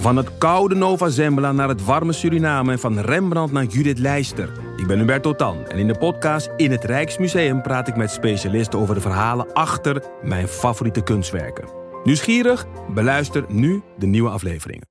Van 0.00 0.16
het 0.16 0.38
koude 0.38 0.74
Nova 0.74 1.08
Zembla 1.08 1.52
naar 1.52 1.68
het 1.68 1.84
warme 1.84 2.12
Suriname 2.12 2.72
en 2.72 2.78
van 2.78 2.98
Rembrandt 2.98 3.52
naar 3.52 3.64
Judith 3.64 3.98
Leister. 3.98 4.52
Ik 4.76 4.86
ben 4.86 4.98
Hubert 4.98 5.22
Totan 5.22 5.66
en 5.66 5.78
in 5.78 5.86
de 5.86 5.98
podcast 5.98 6.50
In 6.56 6.70
het 6.70 6.84
Rijksmuseum 6.84 7.62
praat 7.62 7.88
ik 7.88 7.96
met 7.96 8.10
specialisten 8.10 8.78
over 8.78 8.94
de 8.94 9.00
verhalen 9.00 9.52
achter 9.52 10.02
mijn 10.22 10.48
favoriete 10.48 11.02
kunstwerken. 11.02 11.68
Nieuwsgierig? 12.04 12.66
Beluister 12.94 13.44
nu 13.48 13.82
de 13.98 14.06
nieuwe 14.06 14.30
afleveringen. 14.30 14.88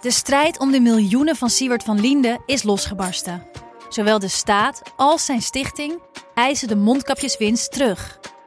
De 0.00 0.10
strijd 0.10 0.58
om 0.58 0.72
de 0.72 0.80
miljoenen 0.80 1.36
van 1.36 1.50
Siewert 1.50 1.82
van 1.82 2.00
Liende 2.00 2.38
is 2.46 2.62
losgebarsten. 2.62 3.42
Zowel 3.88 4.18
de 4.18 4.28
staat 4.28 4.82
als 4.96 5.24
zijn 5.24 5.42
stichting 5.42 6.02
eisen 6.34 6.68
de 6.68 6.76
mondkapjeswinst 6.76 7.72
terug. 7.72 8.18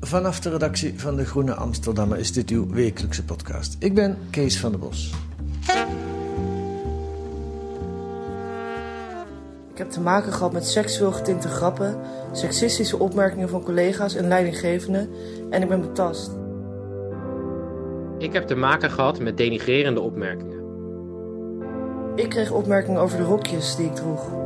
vanaf 0.00 0.40
de 0.40 0.50
redactie 0.50 1.00
van 1.00 1.16
De 1.16 1.24
Groene 1.24 1.54
Amsterdammer 1.54 2.18
is 2.18 2.32
dit 2.32 2.50
uw 2.50 2.66
wekelijkse 2.68 3.24
podcast. 3.24 3.76
Ik 3.78 3.94
ben 3.94 4.18
Kees 4.30 4.60
van 4.60 4.70
der 4.70 4.80
Bos. 4.80 5.14
Ik 9.70 9.78
heb 9.78 9.90
te 9.90 10.00
maken 10.00 10.32
gehad 10.32 10.52
met 10.52 10.66
seksueel 10.66 11.12
getinte 11.12 11.48
grappen, 11.48 11.98
seksistische 12.32 12.98
opmerkingen 12.98 13.48
van 13.48 13.62
collega's 13.62 14.14
en 14.14 14.28
leidinggevenden 14.28 15.08
en 15.50 15.62
ik 15.62 15.68
ben 15.68 15.80
betast. 15.80 16.30
Ik 18.18 18.32
heb 18.32 18.46
te 18.46 18.54
maken 18.54 18.90
gehad 18.90 19.20
met 19.20 19.36
denigrerende 19.36 20.00
opmerkingen. 20.00 20.58
Ik 22.14 22.28
kreeg 22.28 22.50
opmerkingen 22.50 23.00
over 23.00 23.18
de 23.18 23.24
rokjes 23.24 23.76
die 23.76 23.86
ik 23.86 23.94
droeg. 23.94 24.39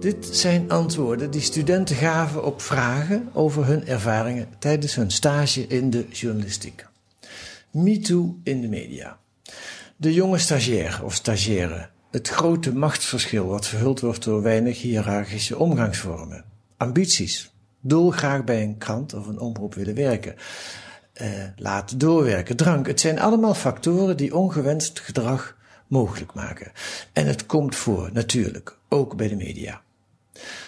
Dit 0.00 0.28
zijn 0.30 0.70
antwoorden 0.70 1.30
die 1.30 1.40
studenten 1.40 1.96
gaven 1.96 2.44
op 2.44 2.60
vragen 2.60 3.28
over 3.32 3.66
hun 3.66 3.86
ervaringen 3.86 4.48
tijdens 4.58 4.94
hun 4.94 5.10
stage 5.10 5.66
in 5.66 5.90
de 5.90 6.06
journalistiek. 6.08 6.86
MeToo 7.70 8.38
in 8.42 8.60
de 8.60 8.68
media. 8.68 9.18
De 9.96 10.12
jonge 10.12 10.38
stagiair 10.38 11.00
of 11.04 11.14
stagiaire. 11.14 11.88
Het 12.10 12.28
grote 12.28 12.74
machtsverschil 12.74 13.46
wat 13.46 13.66
verhuld 13.66 14.00
wordt 14.00 14.24
door 14.24 14.42
weinig 14.42 14.80
hiërarchische 14.80 15.58
omgangsvormen. 15.58 16.44
Ambities. 16.76 17.52
Dolgraag 17.80 18.44
bij 18.44 18.62
een 18.62 18.78
krant 18.78 19.14
of 19.14 19.26
een 19.26 19.38
omroep 19.38 19.74
willen 19.74 19.94
werken. 19.94 20.34
Uh, 21.22 21.28
laten 21.56 21.98
doorwerken, 21.98 22.56
drank. 22.56 22.86
Het 22.86 23.00
zijn 23.00 23.20
allemaal 23.20 23.54
factoren 23.54 24.16
die 24.16 24.36
ongewenst 24.36 25.00
gedrag 25.00 25.56
mogelijk 25.86 26.34
maken. 26.34 26.72
En 27.12 27.26
het 27.26 27.46
komt 27.46 27.76
voor, 27.76 28.10
natuurlijk, 28.12 28.76
ook 28.88 29.16
bij 29.16 29.28
de 29.28 29.36
media. 29.36 29.82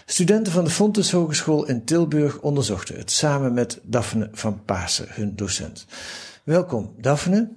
Studenten 0.06 0.52
van 0.52 0.64
de 0.64 0.70
Fontes 0.70 1.10
Hogeschool 1.10 1.66
in 1.66 1.84
Tilburg 1.84 2.40
onderzochten 2.40 2.96
het 2.96 3.10
samen 3.10 3.54
met 3.54 3.78
Daphne 3.82 4.28
van 4.32 4.64
Pasen, 4.64 5.06
hun 5.08 5.36
docent. 5.36 5.86
Welkom, 6.42 6.94
Daphne. 6.98 7.48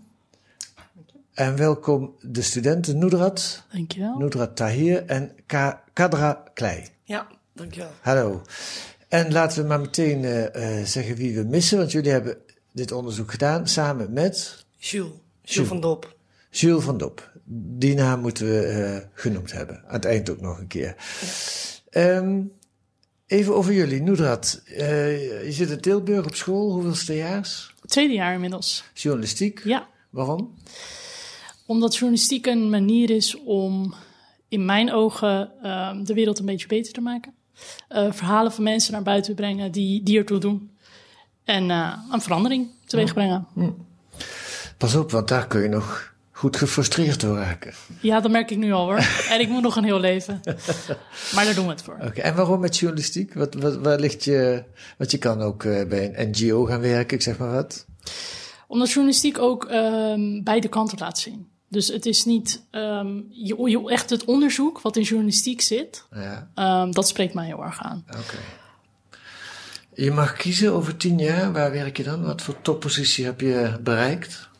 En 1.34 1.56
welkom 1.56 2.16
de 2.22 2.42
studenten 2.42 2.98
Noedrat. 2.98 3.64
Dankjewel. 3.72 4.18
Noedrat 4.18 4.56
Tahir 4.56 5.06
en 5.06 5.32
Ka 5.46 5.84
Kadra 5.94 6.44
Klei. 6.54 6.88
Ja, 7.04 7.28
dankjewel. 7.54 7.92
Hallo. 8.02 8.42
En 9.08 9.32
laten 9.32 9.62
we 9.62 9.68
maar 9.68 9.80
meteen 9.80 10.24
uh, 10.24 10.42
uh, 10.42 10.86
zeggen 10.86 11.16
wie 11.16 11.36
we 11.36 11.44
missen, 11.44 11.78
want 11.78 11.92
jullie 11.92 12.12
hebben 12.12 12.38
dit 12.72 12.92
onderzoek 12.92 13.32
gedaan 13.32 13.68
samen 13.68 14.14
met... 14.14 14.66
Jules. 14.78 15.12
Jules 15.42 15.68
van 15.68 15.82
Dop. 15.82 16.16
Jules 16.50 16.84
van 16.84 16.98
Dop. 16.98 17.32
Die 17.78 17.96
naam 17.96 18.20
moeten 18.20 18.46
we 18.46 18.68
uh, 18.68 19.10
genoemd 19.14 19.52
hebben. 19.52 19.84
Aan 19.88 19.94
het 19.94 20.06
eind 20.06 20.30
ook 20.30 20.42
nog 20.42 20.60
een 20.60 20.68
keer. 20.68 20.96
Ja. 21.22 21.82
Um, 21.96 22.52
even 23.28 23.56
over 23.56 23.74
jullie, 23.74 24.02
Noedrat. 24.02 24.62
Uh, 24.68 25.46
je 25.46 25.52
zit 25.52 25.70
in 25.70 25.82
Tilburg 25.82 26.26
op 26.26 26.36
school, 26.36 26.72
hoeveelste 26.72 27.16
jaars? 27.16 27.74
Tweede 27.86 28.14
jaar 28.14 28.34
inmiddels. 28.34 28.84
Journalistiek? 28.94 29.62
Ja. 29.64 29.88
Waarom? 30.10 30.54
Omdat 31.66 31.94
journalistiek 31.94 32.46
een 32.46 32.70
manier 32.70 33.10
is 33.10 33.36
om 33.44 33.94
in 34.48 34.66
mijn 34.66 34.92
ogen 34.92 35.52
uh, 35.64 35.96
de 36.04 36.14
wereld 36.14 36.40
een 36.40 36.46
beetje 36.46 36.68
beter 36.68 36.94
te 36.94 37.02
maken. 37.02 37.34
Uh, 37.90 38.12
verhalen 38.12 38.52
van 38.52 38.64
mensen 38.64 38.94
naar 38.94 39.04
buiten 39.04 39.36
te 39.36 39.42
brengen 39.42 39.72
die, 39.72 40.04
die 40.04 40.18
ertoe 40.18 40.40
doen. 40.40 40.72
En 41.44 41.70
uh, 41.70 41.98
een 42.12 42.22
verandering 42.22 42.70
teweeg 42.86 43.14
brengen. 43.14 43.48
Hm. 43.54 43.72
Pas 44.78 44.96
op, 44.96 45.12
want 45.12 45.28
daar 45.28 45.48
kun 45.48 45.62
je 45.62 45.68
nog 45.68 46.13
goed 46.44 46.58
gefrustreerd 46.58 47.22
door 47.22 47.38
raken. 47.38 47.74
Ja, 48.02 48.20
dat 48.20 48.32
merk 48.32 48.52
ik 48.52 48.58
nu 48.58 48.72
al 48.72 48.86
hoor. 48.86 48.98
en 49.30 49.40
ik 49.40 49.50
moet 49.50 49.62
nog 49.62 49.76
een 49.76 49.84
heel 49.84 50.00
leven. 50.00 50.42
Maar 51.36 51.46
daar 51.46 51.56
doen 51.56 51.66
we 51.66 51.72
het 51.72 51.82
voor. 51.82 51.94
Oké, 51.94 52.06
okay. 52.06 52.24
en 52.24 52.36
waarom 52.36 52.60
met 52.60 52.78
journalistiek? 52.78 53.34
Wat, 53.34 53.54
wat, 53.54 53.76
waar 53.76 54.00
ligt 54.00 54.24
je... 54.24 54.64
Want 54.98 55.12
je 55.12 55.18
kan 55.18 55.42
ook 55.42 55.64
uh, 55.64 55.88
bij 55.88 56.14
een 56.16 56.30
NGO 56.30 56.66
gaan 56.66 56.80
werken, 56.80 57.18
ik 57.18 57.24
zeg 57.24 57.38
maar 57.38 57.52
wat. 57.52 57.86
Omdat 58.68 58.90
journalistiek 58.90 59.38
ook 59.38 59.72
um, 59.72 60.44
beide 60.44 60.68
kanten 60.68 60.98
laat 60.98 61.20
zien. 61.20 61.48
Dus 61.70 61.88
het 61.88 62.06
is 62.06 62.26
niet 62.26 62.64
um, 62.72 63.28
je, 63.30 63.70
je, 63.70 63.90
echt 63.90 64.10
het 64.10 64.26
onderzoek 64.26 64.82
wat 64.82 64.96
in 64.96 65.04
journalistiek 65.04 65.62
zit. 65.62 66.06
Ja. 66.12 66.82
Um, 66.82 66.92
dat 66.92 67.08
spreekt 67.08 67.34
mij 67.34 67.46
heel 67.46 67.64
erg 67.64 67.84
aan. 67.84 68.04
Oké. 68.08 68.20
Okay. 68.20 68.42
Je 69.94 70.12
mag 70.12 70.34
kiezen 70.34 70.74
over 70.74 70.98
tien 70.98 71.20
jaar. 71.20 71.52
Waar 71.52 71.72
werk 71.72 71.98
je 71.98 72.04
dan? 72.04 72.24
Wat 72.24 72.42
voor 72.42 72.62
toppositie 72.62 73.26
heb 73.26 73.42
je 73.42 73.80
bereikt? 73.84 74.52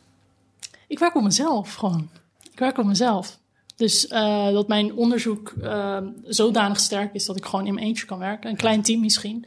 Ik 0.94 1.00
werk 1.00 1.14
op 1.14 1.22
mezelf 1.22 1.74
gewoon. 1.74 2.08
Ik 2.52 2.58
werk 2.58 2.78
op 2.78 2.84
mezelf. 2.84 3.38
Dus 3.76 4.06
uh, 4.10 4.52
dat 4.52 4.68
mijn 4.68 4.94
onderzoek 4.94 5.54
uh, 5.62 5.98
zodanig 6.24 6.80
sterk 6.80 7.14
is 7.14 7.24
dat 7.24 7.36
ik 7.36 7.44
gewoon 7.44 7.66
in 7.66 7.74
mijn 7.74 7.86
eentje 7.86 8.06
kan 8.06 8.18
werken. 8.18 8.50
Een 8.50 8.56
klein 8.56 8.82
team 8.82 9.00
misschien. 9.00 9.44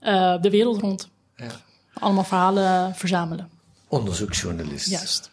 Ja. 0.00 0.34
Uh, 0.34 0.42
de 0.42 0.50
wereld 0.50 0.80
rond. 0.80 1.08
Ja. 1.36 1.46
Allemaal 1.92 2.24
verhalen 2.24 2.94
verzamelen. 2.94 3.50
Onderzoeksjournalist. 3.88 4.90
Juist. 4.90 5.30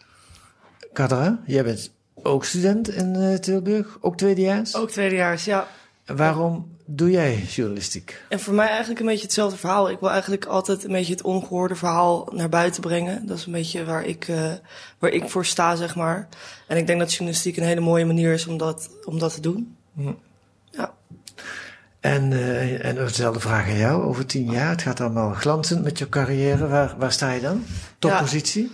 Kadra, 0.93 1.39
jij 1.45 1.63
bent 1.63 1.91
ook 2.13 2.45
student 2.45 2.89
in 2.89 3.15
uh, 3.15 3.35
Tilburg, 3.35 3.97
ook 4.01 4.17
tweedejaars? 4.17 4.75
Ook 4.75 4.89
tweedejaars, 4.89 5.45
ja. 5.45 5.67
Waarom 6.05 6.77
doe 6.91 7.11
jij 7.11 7.35
journalistiek? 7.35 8.21
En 8.29 8.39
voor 8.39 8.53
mij 8.53 8.67
eigenlijk 8.67 8.99
een 8.99 9.05
beetje 9.05 9.23
hetzelfde 9.23 9.57
verhaal. 9.57 9.89
Ik 9.89 9.99
wil 9.99 10.09
eigenlijk 10.09 10.45
altijd 10.45 10.83
een 10.83 10.91
beetje 10.91 11.13
het 11.13 11.21
ongehoorde 11.21 11.75
verhaal 11.75 12.27
naar 12.31 12.49
buiten 12.49 12.81
brengen. 12.81 13.25
Dat 13.25 13.37
is 13.37 13.45
een 13.45 13.51
beetje 13.51 13.85
waar 13.85 14.05
ik, 14.05 14.27
uh, 14.27 14.51
waar 14.99 15.11
ik 15.11 15.29
voor 15.29 15.45
sta, 15.45 15.75
zeg 15.75 15.95
maar. 15.95 16.27
En 16.67 16.77
ik 16.77 16.87
denk 16.87 16.99
dat 16.99 17.11
journalistiek 17.11 17.57
een 17.57 17.63
hele 17.63 17.79
mooie 17.79 18.05
manier 18.05 18.33
is 18.33 18.47
om 18.47 18.57
dat, 18.57 18.89
om 19.05 19.19
dat 19.19 19.33
te 19.33 19.41
doen. 19.41 19.75
Hm. 19.95 20.11
Ja. 20.71 20.93
En, 21.99 22.31
uh, 22.31 22.85
en 22.85 22.95
dezelfde 22.95 23.39
vraag 23.39 23.67
aan 23.67 23.77
jou, 23.77 24.03
over 24.03 24.25
tien 24.25 24.51
jaar. 24.51 24.69
Het 24.69 24.81
gaat 24.81 24.99
allemaal 24.99 25.33
glanzend 25.33 25.83
met 25.83 25.97
je 25.97 26.09
carrière. 26.09 26.67
Waar, 26.67 26.95
waar 26.97 27.11
sta 27.11 27.31
je 27.31 27.41
dan? 27.41 27.65
Toppositie? 27.99 28.71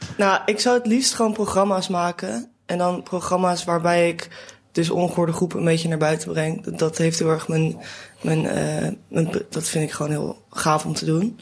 Ja. 0.00 0.14
Nou, 0.16 0.40
ik 0.46 0.60
zou 0.60 0.78
het 0.78 0.86
liefst 0.86 1.14
gewoon 1.14 1.32
programma's 1.32 1.88
maken. 1.88 2.50
En 2.66 2.78
dan 2.78 3.02
programma's 3.02 3.64
waarbij 3.64 4.08
ik 4.08 4.28
dus 4.76 4.90
ongehoorde 4.90 5.32
groepen 5.32 5.58
een 5.58 5.64
beetje 5.64 5.88
naar 5.88 5.98
buiten 5.98 6.32
breng. 6.32 6.76
Dat, 6.76 6.98
heeft 6.98 7.18
heel 7.18 7.30
erg 7.30 7.48
mijn, 7.48 7.76
mijn, 8.20 8.44
uh, 8.44 8.92
mijn, 9.08 9.30
Dat 9.50 9.68
vind 9.68 9.84
ik 9.84 9.90
gewoon 9.90 10.10
heel 10.10 10.42
gaaf 10.50 10.84
om 10.84 10.94
te 10.94 11.04
doen. 11.04 11.38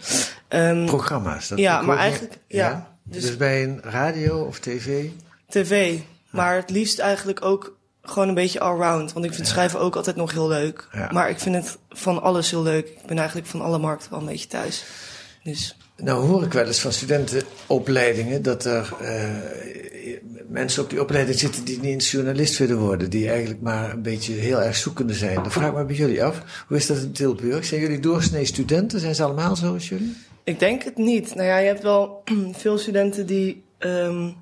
Um, 0.48 0.86
programma's? 0.86 1.48
Dat 1.48 1.58
ja, 1.58 1.82
maar 1.82 1.96
eigenlijk... 1.96 2.38
Ja, 2.46 2.68
ja. 2.68 2.96
Dus, 3.02 3.22
dus 3.22 3.36
bij 3.36 3.62
een 3.62 3.80
radio 3.82 4.44
of 4.44 4.58
tv? 4.58 5.08
TV. 5.48 5.98
Maar 6.30 6.56
het 6.56 6.70
liefst 6.70 6.98
eigenlijk 6.98 7.44
ook 7.44 7.76
gewoon 8.02 8.28
een 8.28 8.34
beetje 8.34 8.60
allround. 8.60 9.12
Want 9.12 9.24
ik 9.24 9.34
vind 9.34 9.46
schrijven 9.46 9.80
ook 9.80 9.96
altijd 9.96 10.16
nog 10.16 10.32
heel 10.32 10.48
leuk. 10.48 10.88
Ja. 10.92 11.10
Maar 11.12 11.30
ik 11.30 11.38
vind 11.38 11.54
het 11.54 11.78
van 11.88 12.22
alles 12.22 12.50
heel 12.50 12.62
leuk. 12.62 12.88
Ik 12.88 13.06
ben 13.06 13.18
eigenlijk 13.18 13.46
van 13.48 13.60
alle 13.60 13.78
markten 13.78 14.10
wel 14.10 14.20
een 14.20 14.26
beetje 14.26 14.48
thuis. 14.48 14.84
Dus... 15.42 15.76
Nou 15.96 16.26
hoor 16.26 16.42
ik 16.42 16.52
wel 16.52 16.66
eens 16.66 16.80
van 16.80 16.92
studentenopleidingen 16.92 18.42
dat 18.42 18.64
er 18.64 18.92
uh, 19.02 19.36
mensen 20.48 20.82
op 20.82 20.90
die 20.90 21.00
opleiding 21.00 21.38
zitten 21.38 21.64
die 21.64 21.80
niet 21.80 22.06
journalist 22.06 22.58
willen 22.58 22.78
worden. 22.78 23.10
Die 23.10 23.28
eigenlijk 23.28 23.60
maar 23.60 23.92
een 23.92 24.02
beetje 24.02 24.32
heel 24.32 24.62
erg 24.62 24.76
zoekende 24.76 25.14
zijn. 25.14 25.34
Dan 25.34 25.52
vraag 25.52 25.68
ik 25.68 25.74
me 25.74 25.84
bij 25.84 25.96
jullie 25.96 26.24
af, 26.24 26.64
hoe 26.68 26.76
is 26.76 26.86
dat 26.86 26.96
in 26.96 27.12
Tilburg? 27.12 27.64
Zijn 27.64 27.80
jullie 27.80 28.00
doorsnee 28.00 28.44
studenten? 28.44 29.00
Zijn 29.00 29.14
ze 29.14 29.22
allemaal 29.22 29.56
zo 29.56 29.72
als 29.72 29.88
jullie? 29.88 30.16
Ik 30.44 30.58
denk 30.58 30.82
het 30.82 30.96
niet. 30.96 31.34
Nou 31.34 31.48
ja, 31.48 31.58
je 31.58 31.66
hebt 31.66 31.82
wel 31.82 32.22
veel 32.52 32.78
studenten 32.78 33.26
die... 33.26 33.64
Um, 33.78 34.34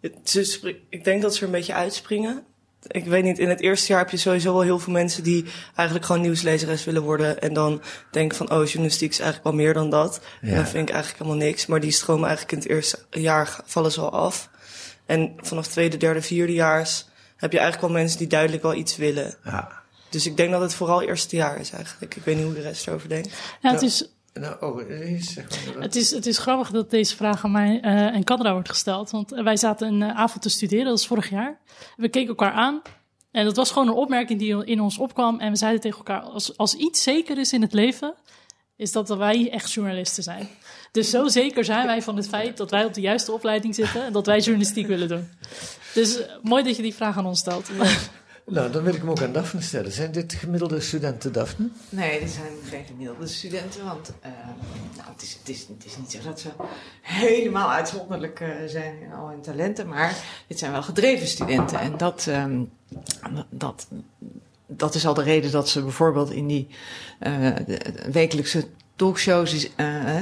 het, 0.00 0.60
ik 0.88 1.04
denk 1.04 1.22
dat 1.22 1.34
ze 1.34 1.40
er 1.40 1.46
een 1.46 1.52
beetje 1.52 1.74
uitspringen 1.74 2.44
ik 2.88 3.04
weet 3.04 3.24
niet, 3.24 3.38
in 3.38 3.48
het 3.48 3.60
eerste 3.60 3.92
jaar 3.92 4.00
heb 4.00 4.10
je 4.10 4.16
sowieso 4.16 4.52
wel 4.52 4.62
heel 4.62 4.78
veel 4.78 4.92
mensen 4.92 5.22
die 5.22 5.44
eigenlijk 5.74 6.06
gewoon 6.06 6.22
nieuwslezeres 6.22 6.84
willen 6.84 7.02
worden. 7.02 7.40
En 7.40 7.52
dan 7.52 7.82
denken 8.10 8.36
van, 8.36 8.50
oh, 8.50 8.64
journalistiek 8.64 9.10
is 9.10 9.20
eigenlijk 9.20 9.48
wel 9.48 9.64
meer 9.64 9.74
dan 9.74 9.90
dat. 9.90 10.20
Ja. 10.40 10.48
En 10.48 10.54
dan 10.54 10.66
vind 10.66 10.88
ik 10.88 10.94
eigenlijk 10.94 11.22
helemaal 11.22 11.46
niks. 11.46 11.66
Maar 11.66 11.80
die 11.80 11.90
stromen 11.90 12.28
eigenlijk 12.28 12.52
in 12.56 12.58
het 12.58 12.68
eerste 12.68 12.98
jaar 13.10 13.60
vallen 13.64 13.92
ze 13.92 14.00
al 14.00 14.10
af. 14.10 14.50
En 15.06 15.32
vanaf 15.36 15.66
tweede, 15.66 15.96
derde, 15.96 16.22
vierde 16.22 16.52
jaars 16.52 17.08
heb 17.36 17.52
je 17.52 17.58
eigenlijk 17.58 17.88
wel 17.88 18.00
mensen 18.00 18.18
die 18.18 18.28
duidelijk 18.28 18.62
wel 18.62 18.74
iets 18.74 18.96
willen. 18.96 19.34
Ja. 19.44 19.82
Dus 20.10 20.26
ik 20.26 20.36
denk 20.36 20.50
dat 20.50 20.60
het 20.60 20.74
vooral 20.74 21.02
eerste 21.02 21.36
jaar 21.36 21.60
is 21.60 21.70
eigenlijk. 21.70 22.14
Ik 22.16 22.24
weet 22.24 22.36
niet 22.36 22.44
hoe 22.44 22.54
de 22.54 22.60
rest 22.60 22.86
erover 22.86 23.08
denkt. 23.08 23.28
Ja, 23.60 23.72
het 23.72 23.82
is, 23.82 24.08
Nou, 24.40 24.56
oh. 24.60 24.80
Het 25.78 25.96
is, 25.96 26.10
het 26.10 26.26
is 26.26 26.38
grappig 26.38 26.70
dat 26.70 26.90
deze 26.90 27.16
vraag 27.16 27.44
aan 27.44 27.50
mij 27.50 27.80
eh, 27.80 28.14
en 28.14 28.24
Kadra 28.24 28.52
wordt 28.52 28.68
gesteld. 28.68 29.10
Want 29.10 29.30
wij 29.30 29.56
zaten 29.56 29.88
een 29.88 30.02
eh, 30.02 30.18
avond 30.18 30.42
te 30.42 30.48
studeren, 30.48 30.84
dat 30.84 30.92
was 30.92 31.06
vorig 31.06 31.30
jaar. 31.30 31.58
We 31.96 32.08
keken 32.08 32.28
elkaar 32.28 32.52
aan. 32.52 32.82
En 33.30 33.44
dat 33.44 33.56
was 33.56 33.70
gewoon 33.70 33.88
een 33.88 33.94
opmerking 33.94 34.38
die 34.38 34.64
in 34.64 34.80
ons 34.80 34.98
opkwam. 34.98 35.40
En 35.40 35.50
we 35.50 35.56
zeiden 35.56 35.80
tegen 35.80 35.98
elkaar, 35.98 36.20
als, 36.20 36.56
als 36.56 36.74
iets 36.74 37.02
zeker 37.02 37.38
is 37.38 37.52
in 37.52 37.62
het 37.62 37.72
leven... 37.72 38.14
is 38.76 38.92
dat 38.92 39.08
wij 39.08 39.50
echt 39.50 39.72
journalisten 39.72 40.22
zijn. 40.22 40.48
Dus 40.92 41.10
zo 41.10 41.28
zeker 41.28 41.64
zijn 41.64 41.86
wij 41.86 42.02
van 42.02 42.16
het 42.16 42.28
feit 42.28 42.56
dat 42.56 42.70
wij 42.70 42.84
op 42.84 42.94
de 42.94 43.00
juiste 43.00 43.32
opleiding 43.32 43.74
zitten... 43.74 44.04
en 44.04 44.12
dat 44.12 44.26
wij 44.26 44.38
journalistiek 44.38 44.86
willen 44.86 45.08
doen. 45.08 45.28
Dus 45.94 46.20
eh, 46.20 46.32
mooi 46.42 46.62
dat 46.62 46.76
je 46.76 46.82
die 46.82 46.94
vraag 46.94 47.18
aan 47.18 47.26
ons 47.26 47.38
stelt. 47.38 47.70
Nou, 48.48 48.70
dan 48.70 48.82
wil 48.82 48.94
ik 48.94 49.00
hem 49.00 49.10
ook 49.10 49.22
aan 49.22 49.32
Daphne 49.32 49.60
stellen. 49.60 49.92
Zijn 49.92 50.12
dit 50.12 50.32
gemiddelde 50.32 50.80
studenten, 50.80 51.32
Daphne? 51.32 51.68
Nee, 51.88 52.20
dit 52.20 52.30
zijn 52.30 52.46
geen 52.68 52.84
gemiddelde 52.84 53.26
studenten, 53.26 53.84
want 53.84 54.12
eh, 54.20 54.30
nou, 54.96 55.08
het, 55.12 55.22
is, 55.22 55.36
het, 55.38 55.48
is, 55.48 55.66
het 55.68 55.84
is 55.84 55.96
niet 55.96 56.10
zo 56.10 56.18
dat 56.24 56.40
ze 56.40 56.48
helemaal 57.02 57.70
uitzonderlijk 57.70 58.40
eh, 58.40 58.48
zijn 58.66 59.00
in 59.02 59.12
al 59.12 59.28
hun 59.28 59.40
talenten, 59.40 59.88
maar 59.88 60.16
dit 60.46 60.58
zijn 60.58 60.72
wel 60.72 60.82
gedreven 60.82 61.26
studenten. 61.26 61.78
En 61.78 61.96
dat, 61.96 62.26
ehm, 62.26 62.62
dat, 63.50 63.86
dat 64.66 64.94
is 64.94 65.06
al 65.06 65.14
de 65.14 65.22
reden 65.22 65.50
dat 65.50 65.68
ze 65.68 65.82
bijvoorbeeld 65.82 66.30
in 66.30 66.46
die 66.46 66.68
eh, 67.18 67.50
wekelijkse 68.10 68.66
talkshows 68.96 69.50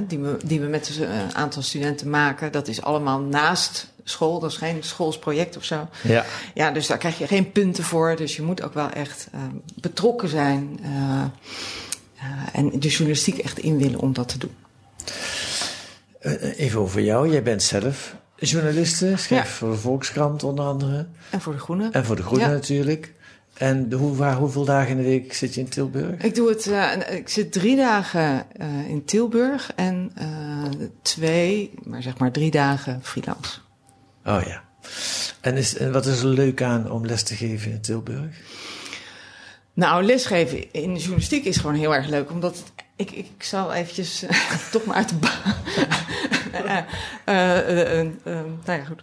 die, 0.06 0.18
we, 0.18 0.36
die 0.44 0.60
we 0.60 0.66
met 0.66 0.98
een 1.00 1.34
aantal 1.34 1.62
studenten 1.62 2.10
maken, 2.10 2.52
dat 2.52 2.68
is 2.68 2.82
allemaal 2.82 3.20
naast 3.20 3.93
school, 4.04 4.40
dat 4.40 4.50
is 4.50 4.56
geen 4.56 4.82
schoolsproject 4.82 5.56
of 5.56 5.64
zo. 5.64 5.88
Ja. 6.02 6.24
Ja, 6.54 6.70
dus 6.70 6.86
daar 6.86 6.98
krijg 6.98 7.18
je 7.18 7.26
geen 7.26 7.52
punten 7.52 7.84
voor. 7.84 8.16
Dus 8.16 8.36
je 8.36 8.42
moet 8.42 8.62
ook 8.62 8.74
wel 8.74 8.90
echt 8.90 9.28
eh, 9.32 9.40
betrokken 9.74 10.28
zijn. 10.28 10.78
eh, 10.82 10.90
eh, 12.18 12.30
en 12.52 12.70
de 12.80 12.88
journalistiek 12.88 13.38
echt 13.38 13.58
in 13.58 13.78
willen 13.78 13.98
om 14.00 14.12
dat 14.12 14.28
te 14.28 14.38
doen. 14.38 14.54
Eh, 16.20 16.58
Even 16.58 16.80
over 16.80 17.00
jou. 17.02 17.30
Jij 17.30 17.42
bent 17.42 17.62
zelf 17.62 18.14
journaliste, 18.36 19.12
schrijft 19.16 19.48
Ja. 19.48 19.54
voor 19.54 19.70
de 19.70 19.76
Volkskrant 19.76 20.42
onder 20.42 20.64
andere. 20.64 21.06
En 21.30 21.40
voor 21.40 21.52
de 21.52 21.58
groene. 21.58 21.88
En 21.92 22.04
voor 22.04 22.16
de 22.16 22.22
Groene 22.22 22.44
Ja. 22.44 22.50
natuurlijk. 22.50 23.12
En 23.54 23.88
de, 23.88 23.96
hoe, 23.96 24.16
waar, 24.16 24.36
hoeveel 24.36 24.64
dagen 24.64 24.90
in 24.90 24.96
de 24.96 25.02
week 25.02 25.32
zit 25.34 25.54
je 25.54 25.60
in 25.60 25.68
Tilburg? 25.68 26.20
Ik 26.22 26.34
doe 26.34 26.48
het. 26.48 26.66
eh, 26.66 27.16
ik 27.16 27.28
zit 27.28 27.52
drie 27.52 27.76
dagen 27.76 28.44
eh, 28.56 28.88
in 28.88 29.04
Tilburg 29.04 29.72
en 29.76 30.10
eh, 30.14 30.26
twee, 31.02 31.70
maar 31.82 32.02
zeg 32.02 32.18
maar 32.18 32.30
drie 32.30 32.50
dagen 32.50 33.00
freelance. 33.02 33.58
Oh 34.24 34.42
ja. 34.46 34.62
En, 35.40 35.56
is, 35.56 35.76
en 35.76 35.92
wat 35.92 36.06
is 36.06 36.20
er 36.20 36.26
leuk 36.26 36.62
aan 36.62 36.90
om 36.90 37.06
les 37.06 37.22
te 37.22 37.34
geven 37.34 37.70
in 37.70 37.80
Tilburg? 37.80 38.36
Nou, 39.72 40.04
lesgeven 40.04 40.72
in 40.72 40.94
de 40.94 41.00
journalistiek 41.00 41.44
is 41.44 41.56
gewoon 41.56 41.74
heel 41.74 41.94
erg 41.94 42.08
leuk, 42.08 42.30
omdat 42.30 42.62
ik, 42.96 43.10
ik 43.10 43.42
zal 43.42 43.72
eventjes 43.72 44.24
toch 44.72 44.84
maar 44.84 44.96
uit 44.96 45.08
de 45.08 45.14
baan. 45.14 45.54
Eh, 47.24 47.58
eh, 47.58 48.00
eh, 48.00 48.06
nou 48.64 48.78
ja, 48.78 48.84
goed. 48.84 49.02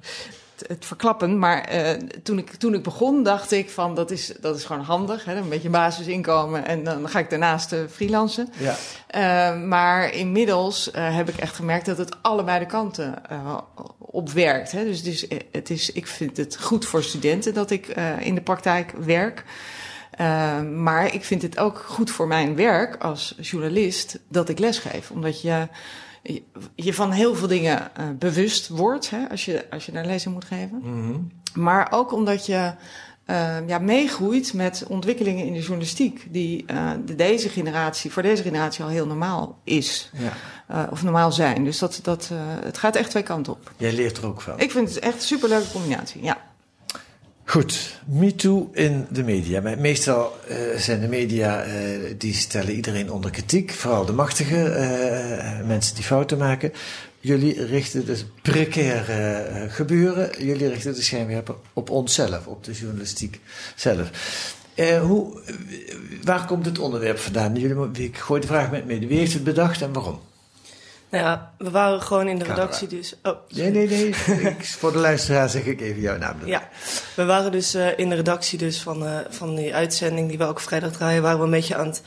Het, 0.61 0.69
het 0.69 0.85
verklappen. 0.85 1.39
Maar 1.39 1.63
eh, 1.63 1.91
toen, 2.23 2.37
ik, 2.37 2.49
toen 2.49 2.73
ik 2.73 2.83
begon, 2.83 3.23
dacht 3.23 3.51
ik 3.51 3.69
van 3.69 3.95
dat 3.95 4.11
is, 4.11 4.33
dat 4.39 4.55
is 4.55 4.63
gewoon 4.63 4.83
handig. 4.83 5.25
Hè? 5.25 5.35
Een 5.35 5.49
beetje 5.49 5.69
basisinkomen 5.69 6.65
en 6.65 6.83
dan 6.83 7.09
ga 7.09 7.19
ik 7.19 7.29
daarnaast 7.29 7.71
eh, 7.71 7.79
freelancen. 7.89 8.49
Ja. 8.57 8.75
Eh, 9.07 9.61
maar 9.61 10.13
inmiddels 10.13 10.89
heb 10.93 11.29
ik 11.29 11.37
echt 11.37 11.55
gemerkt 11.55 11.85
dat 11.85 11.97
het 11.97 12.15
allebei 12.21 12.59
de 12.59 12.65
kanten 12.65 13.29
eh, 13.29 13.57
op 13.97 14.29
werkt. 14.29 14.71
Hè? 14.71 14.83
Dus, 14.83 15.03
dus 15.03 15.27
het 15.51 15.69
is, 15.69 15.91
ik 15.91 16.07
vind 16.07 16.37
het 16.37 16.57
goed 16.61 16.85
voor 16.85 17.03
studenten 17.03 17.53
dat 17.53 17.71
ik 17.71 17.87
in 18.19 18.35
de 18.35 18.41
praktijk 18.41 18.91
werk. 18.91 19.43
Maar 20.73 21.13
ik 21.13 21.23
vind 21.23 21.41
het 21.41 21.57
ook 21.57 21.77
goed 21.87 22.11
voor 22.11 22.27
mijn 22.27 22.55
werk 22.55 23.03
als 23.03 23.35
journalist 23.39 24.19
dat 24.27 24.49
ik 24.49 24.59
lesgeef. 24.59 25.11
Omdat 25.11 25.41
je 25.41 25.67
je- 26.75 26.93
van 26.93 27.11
heel 27.11 27.35
veel 27.35 27.47
dingen 27.47 27.95
eh, 27.95 28.05
bewust 28.19 28.67
wordt 28.67 29.09
hè, 29.09 29.29
als, 29.29 29.45
je, 29.45 29.65
als 29.69 29.85
je 29.85 29.91
daar 29.91 30.05
lezing 30.05 30.33
moet 30.33 30.45
geven. 30.45 30.81
Maar 31.53 31.87
ook 31.91 32.11
omdat 32.13 32.45
je 32.45 32.73
eh, 33.25 33.67
ja, 33.67 33.79
meegroeit 33.79 34.53
met 34.53 34.85
ontwikkelingen 34.87 35.45
in 35.45 35.53
de 35.53 35.59
journalistiek, 35.59 36.27
die 36.29 36.63
eh, 36.67 36.91
de, 37.05 37.15
deze 37.15 37.49
generatie, 37.49 38.11
voor 38.11 38.21
deze 38.23 38.43
generatie 38.43 38.83
al 38.83 38.89
heel 38.89 39.05
normaal 39.07 39.59
is. 39.63 40.11
ja. 40.17 40.87
of 40.91 41.03
normaal 41.03 41.31
zijn. 41.31 41.63
Dus 41.63 41.79
dat, 41.79 41.99
dat, 42.03 42.29
het 42.63 42.77
gaat 42.77 42.95
echt 42.95 43.09
twee 43.09 43.23
kanten 43.23 43.53
op. 43.53 43.71
Jij 43.77 43.93
leert 43.93 44.17
er 44.17 44.25
ook 44.25 44.41
van. 44.41 44.59
Ik 44.59 44.71
vind 44.71 44.89
het 44.89 44.99
echt 44.99 45.13
een 45.15 45.21
superleuke 45.21 45.71
combinatie. 45.71 46.23
Ja. 46.23 46.37
Goed, 47.51 47.99
MeToo 48.05 48.69
in 48.73 49.07
de 49.09 49.23
media. 49.23 49.75
Meestal 49.77 50.35
eh, 50.47 50.57
zijn 50.77 51.01
de 51.01 51.07
media, 51.07 51.63
eh, 51.63 51.73
die 52.17 52.33
stellen 52.33 52.75
iedereen 52.75 53.11
onder 53.11 53.31
kritiek. 53.31 53.71
Vooral 53.71 54.05
de 54.05 54.13
machtige 54.13 54.63
eh, 54.63 55.67
mensen 55.67 55.95
die 55.95 56.03
fouten 56.03 56.37
maken. 56.37 56.73
Jullie 57.19 57.65
richten 57.65 58.05
dus 58.05 58.25
precaire 58.41 59.67
gebeuren. 59.69 60.45
Jullie 60.45 60.67
richten 60.67 60.93
de 60.93 61.01
schijnwerper 61.01 61.55
op 61.73 61.89
onszelf, 61.89 62.47
op 62.47 62.63
de 62.63 62.71
journalistiek 62.71 63.39
zelf. 63.75 64.09
Hoe, 65.01 65.41
waar 66.23 66.45
komt 66.45 66.65
het 66.65 66.79
onderwerp 66.79 67.17
vandaan? 67.17 67.55
Jullie, 67.55 68.03
ik 68.05 68.17
gooi 68.17 68.41
de 68.41 68.47
vraag 68.47 68.71
met 68.71 68.85
mee. 68.85 69.07
Wie 69.07 69.17
heeft 69.17 69.33
het 69.33 69.43
bedacht 69.43 69.81
en 69.81 69.93
waarom? 69.93 70.19
Nou 71.11 71.23
ja, 71.23 71.53
we 71.57 71.69
waren 71.69 72.01
gewoon 72.01 72.27
in 72.27 72.37
de 72.37 72.43
Camera. 72.45 72.61
redactie 72.63 72.87
dus... 72.87 73.15
Oh, 73.23 73.35
Nee, 73.49 73.71
nee, 73.71 73.87
nee. 73.87 74.07
ik, 74.41 74.65
voor 74.79 74.91
de 74.91 74.97
luisteraar 74.97 75.49
zeg 75.49 75.65
ik 75.65 75.81
even 75.81 76.01
jouw 76.01 76.17
naam. 76.17 76.35
Ja, 76.45 76.69
we 77.15 77.25
waren 77.25 77.51
dus 77.51 77.73
eh, 77.73 77.97
in 77.99 78.09
de 78.09 78.15
redactie 78.15 78.57
dus 78.57 78.81
van, 78.81 79.05
eh, 79.05 79.17
van 79.29 79.55
die 79.55 79.75
uitzending 79.75 80.29
die 80.29 80.37
we 80.37 80.43
elke 80.43 80.61
vrijdag 80.61 80.91
draaien, 80.91 81.21
waren 81.21 81.37
we 81.39 81.43
een 81.45 81.51
beetje 81.51 81.75
aan 81.75 81.87
het 81.87 82.01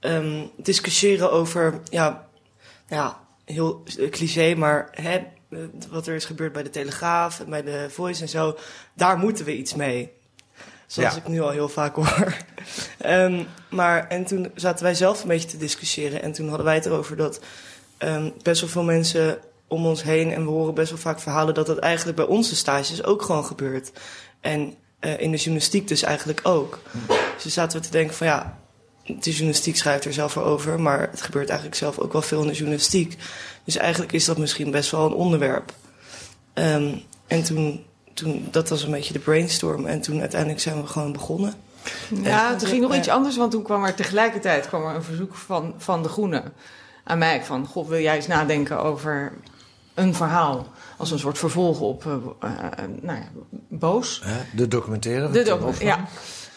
ehm, 0.00 0.44
discussiëren 0.56 1.32
over, 1.32 1.80
ja, 1.90 2.26
ja, 2.88 3.20
heel 3.44 3.82
cliché, 4.10 4.54
maar 4.54 4.88
hè, 4.90 5.16
eh, 5.50 5.58
wat 5.90 6.06
er 6.06 6.14
is 6.14 6.24
gebeurd 6.24 6.52
bij 6.52 6.62
de 6.62 6.70
Telegraaf 6.70 7.40
en 7.40 7.50
bij 7.50 7.62
de 7.62 7.86
Voice 7.90 8.22
en 8.22 8.28
zo, 8.28 8.56
daar 8.94 9.18
moeten 9.18 9.44
we 9.44 9.56
iets 9.56 9.74
mee. 9.74 10.12
Zoals 10.86 11.14
Ja. 11.14 11.20
ik 11.20 11.28
nu 11.28 11.40
al 11.40 11.50
heel 11.50 11.68
vaak 11.68 11.94
hoor. 11.94 12.36
Ehm, 12.98 13.42
maar, 13.70 14.08
en 14.08 14.24
toen 14.24 14.50
zaten 14.54 14.84
wij 14.84 14.94
zelf 14.94 15.22
een 15.22 15.28
beetje 15.28 15.48
te 15.48 15.56
discussiëren. 15.56 16.22
En 16.22 16.32
toen 16.32 16.48
hadden 16.48 16.66
wij 16.66 16.74
het 16.74 16.86
erover 16.86 17.16
dat 17.16 17.40
ehm, 17.98 18.30
best 18.42 18.60
wel 18.60 18.70
veel 18.70 18.82
mensen 18.84 19.38
om 19.68 19.86
ons 19.86 20.02
heen... 20.02 20.32
en 20.32 20.44
we 20.44 20.50
horen 20.50 20.74
best 20.74 20.90
wel 20.90 20.98
vaak 20.98 21.20
verhalen 21.20 21.54
dat 21.54 21.66
dat 21.66 21.78
eigenlijk 21.78 22.16
bij 22.16 22.26
onze 22.26 22.56
stages 22.56 23.04
ook 23.04 23.22
gewoon 23.22 23.44
gebeurt. 23.44 23.92
En 24.40 24.74
eh, 24.98 25.20
in 25.20 25.30
de 25.30 25.36
journalistiek 25.36 25.88
dus 25.88 26.02
eigenlijk 26.02 26.40
ook. 26.42 26.78
Dus 27.34 27.42
toen 27.42 27.50
zaten 27.50 27.80
we 27.80 27.84
te 27.86 27.90
denken 27.92 28.16
van 28.16 28.26
ja, 28.26 28.58
de 29.04 29.30
journalistiek 29.30 29.76
schrijft 29.76 30.04
er 30.04 30.12
zelf 30.12 30.32
voor 30.32 30.44
over... 30.44 30.80
maar 30.80 31.00
het 31.10 31.22
gebeurt 31.22 31.48
eigenlijk 31.48 31.78
zelf 31.78 31.98
ook 31.98 32.12
wel 32.12 32.22
veel 32.22 32.40
in 32.40 32.46
de 32.46 32.54
journalistiek. 32.54 33.16
Dus 33.64 33.76
eigenlijk 33.76 34.12
is 34.12 34.24
dat 34.24 34.38
misschien 34.38 34.70
best 34.70 34.90
wel 34.90 35.06
een 35.06 35.12
onderwerp. 35.12 35.72
Ehm, 36.52 36.94
en 37.26 37.42
toen, 37.42 37.84
toen, 38.14 38.48
dat 38.50 38.68
was 38.68 38.82
een 38.82 38.90
beetje 38.90 39.12
de 39.12 39.18
brainstorm. 39.18 39.86
En 39.86 40.00
toen 40.00 40.20
uiteindelijk 40.20 40.60
zijn 40.60 40.80
we 40.80 40.86
gewoon 40.86 41.12
begonnen. 41.12 41.54
Ja, 42.22 42.52
het 42.52 42.64
ging 42.64 42.80
nog 42.82 42.92
Ja. 42.92 42.98
iets 42.98 43.08
anders, 43.08 43.36
want 43.36 43.50
toen 43.50 43.62
kwam 43.62 43.84
er 43.84 43.94
tegelijkertijd 43.94 44.68
kwam 44.68 44.84
er 44.86 44.94
een 44.94 45.02
verzoek 45.02 45.34
van, 45.34 45.74
van 45.78 46.02
de 46.02 46.08
Groene 46.08 46.42
aan 47.06 47.18
mij 47.18 47.44
van, 47.44 47.66
goh, 47.66 47.88
wil 47.88 48.00
jij 48.00 48.16
eens 48.16 48.26
nadenken 48.26 48.82
over 48.82 49.32
een 49.94 50.14
verhaal 50.14 50.66
als 50.96 51.10
een 51.10 51.18
soort 51.18 51.38
vervolg 51.38 51.80
op, 51.80 52.06
eh, 52.06 52.50
eh, 52.50 52.84
nou 53.00 53.18
ja, 53.18 53.28
Boos. 53.68 54.22
De 54.52 54.68
documentaire. 54.68 55.30
De 55.30 55.42
docu- 55.42 55.84
ja. 55.84 56.04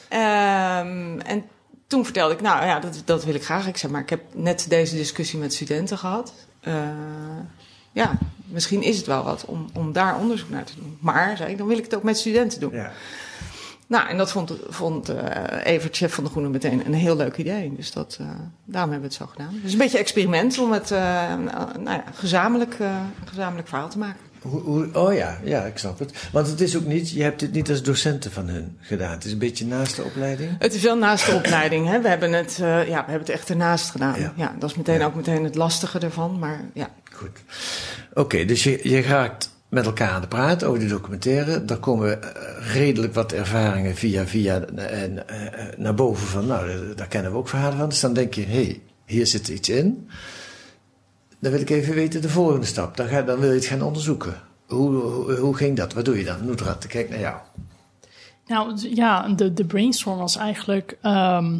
Ehm, 0.10 1.20
en 1.20 1.44
toen 1.88 2.03
vertelde 2.03 2.34
ik, 2.34 2.41
nou 2.41 2.65
ja, 2.65 2.79
dat, 2.79 3.01
dat 3.06 3.24
wil 3.24 3.34
ik 3.36 3.44
graag. 3.44 3.68
Ik 3.68 3.77
zeg 3.77 3.91
maar, 3.91 4.01
ik 4.01 4.10
heb 4.10 4.22
net 4.34 4.65
deze 4.70 4.96
discussie 4.96 5.39
met 5.39 5.53
studenten 5.53 5.98
gehad. 5.98 6.34
Eh, 6.60 6.74
ja, 7.91 8.18
misschien 8.46 8.82
is 8.82 8.98
het 8.98 9.06
wel 9.06 9.24
wat 9.24 9.46
om, 9.46 9.70
om 9.74 9.91
daar 9.91 10.18
onderzoek 10.20 10.50
naar 10.50 10.63
te 10.63 10.75
doen. 10.75 10.98
Maar, 11.01 11.38
zei 11.38 11.51
ik, 11.51 11.58
dan 11.58 11.68
wil 11.68 11.77
ik 11.77 11.84
het 11.84 11.96
ook 11.96 12.03
met 12.03 12.18
studenten 12.18 12.60
doen. 12.60 12.74
Ja. 12.74 12.91
Nou, 13.89 14.10
en 14.10 14.17
dat 14.17 14.31
vond, 14.31 14.53
vond 14.69 15.10
eh, 15.10 15.74
Evert, 15.74 15.96
chef 15.96 16.13
van 16.13 16.24
de 16.24 16.29
Groene, 16.29 16.50
meteen 16.50 16.86
een 16.86 16.93
heel 16.93 17.15
leuk 17.15 17.38
idee. 17.38 17.74
Dus 17.75 17.91
dat, 17.91 18.17
eh, 18.19 18.25
daarom 18.65 18.91
hebben 18.91 19.10
we 19.10 19.15
het 19.15 19.25
zo 19.25 19.25
gedaan. 19.36 19.60
Dus 19.63 19.72
een 19.72 19.77
beetje 19.77 19.98
experiment 19.98 20.58
om 20.60 20.72
het 20.72 20.91
eh, 20.91 21.00
nou 21.79 21.89
ja, 21.89 22.03
gezamenlijk, 22.13 22.77
gezamenlijk 23.25 23.67
verhaal 23.67 23.89
te 23.89 23.98
maken. 23.98 24.19
Hoe, 24.41 24.62
hoe- 24.62 24.89
oh 24.93 25.13
ja, 25.13 25.39
ja, 25.43 25.63
ik 25.63 25.77
snap 25.77 26.00
het. 26.00 26.27
Want 26.31 26.48
het 26.48 26.62
is 26.62 26.77
ook 26.77 26.86
niet, 26.86 27.12
je 27.12 27.24
hebt 27.24 27.41
het 27.41 27.51
niet 27.51 27.69
als 27.69 27.84
docenten 27.84 28.31
van 28.31 28.48
hun 28.48 28.77
gedaan. 28.79 29.12
Het 29.12 29.25
is 29.25 29.31
een 29.31 29.38
beetje 29.38 29.65
naast 29.65 29.96
de 29.96 30.03
opleiding. 30.03 30.51
Het 30.60 30.74
is 30.74 30.81
wel 30.81 30.98
naast 30.98 31.25
de 31.25 31.36
opleiding. 31.36 31.88
Hè? 31.88 32.01
We, 32.01 32.08
hebben 32.08 32.31
het, 32.34 32.55
ja, 32.58 32.84
we 32.86 32.91
hebben 32.93 33.19
het 33.19 33.29
echt 33.29 33.50
ernaast 33.50 33.89
gedaan. 33.89 34.19
Ja. 34.19 34.34
Ja. 34.36 34.55
dat 34.60 34.69
is 34.69 34.75
meteen 34.75 35.00
Ja. 35.00 35.05
ook 35.05 35.15
meteen 35.15 35.43
het 35.43 35.55
lastige 35.55 36.00
ervan. 36.00 36.39
Maar 36.39 36.62
ja, 36.74 36.89
Goed. 37.12 37.38
Oké, 38.13 38.46
dus 38.46 38.63
je, 38.63 38.79
je 38.89 39.01
raakt 39.01 39.50
met 39.70 39.86
elkaar 39.86 40.10
aan 40.10 40.22
de 40.22 40.28
praat 40.28 40.64
over 40.64 40.80
die 40.80 40.88
documentaire. 40.90 41.66
Daar 41.66 41.78
komen 41.78 42.24
eh, 42.24 42.74
redelijk 42.74 43.14
wat 43.14 43.32
ervaringen 43.32 43.96
via 43.96 44.26
via 44.26 44.62
en, 44.76 45.28
eh, 45.28 45.46
eh, 45.68 45.78
naar 45.78 45.94
boven 45.96 46.28
van, 46.28 46.46
nou, 46.48 46.96
daar- 46.96 47.08
kennen 47.08 47.32
we 47.32 47.38
ook 47.38 47.50
verhalen 47.50 47.78
van. 47.78 47.90
Dus 47.90 48.00
dan 48.00 48.14
denk 48.14 48.34
je, 48.34 48.42
hé, 48.46 48.64
hey, 48.64 48.82
hier 49.06 49.28
zit 49.28 49.48
iets 49.48 49.70
in. 49.70 50.10
Dan 51.40 51.52
wil 51.52 51.62
ik 51.62 51.70
even 51.70 51.94
weten 51.94 52.22
de 52.22 52.30
volgende 52.30 52.66
stap. 52.66 52.98
Dan, 52.98 53.08
ga, 53.08 53.22
dan 53.22 53.40
wil 53.40 53.50
je 53.50 53.56
het 53.56 53.66
gaan 53.66 53.82
onderzoeken. 53.82 54.34
Hoe, 54.68 55.34
hoe, 55.36 55.56
ging 55.56 55.78
dat? 55.78 55.94
Wat 55.94 56.06
doe 56.06 56.18
je 56.18 56.24
dan? 56.26 56.46
Noedrat, 56.46 56.88
kijk 56.88 57.10
naar 57.10 57.20
jou. 57.20 57.38
Nou 58.48 58.76
ja, 58.96 59.28
de, 59.30 59.54
de 59.54 59.66
brainstorm 59.66 60.18
was 60.18 60.36
eigenlijk. 60.36 60.98
ehm, 61.02 61.60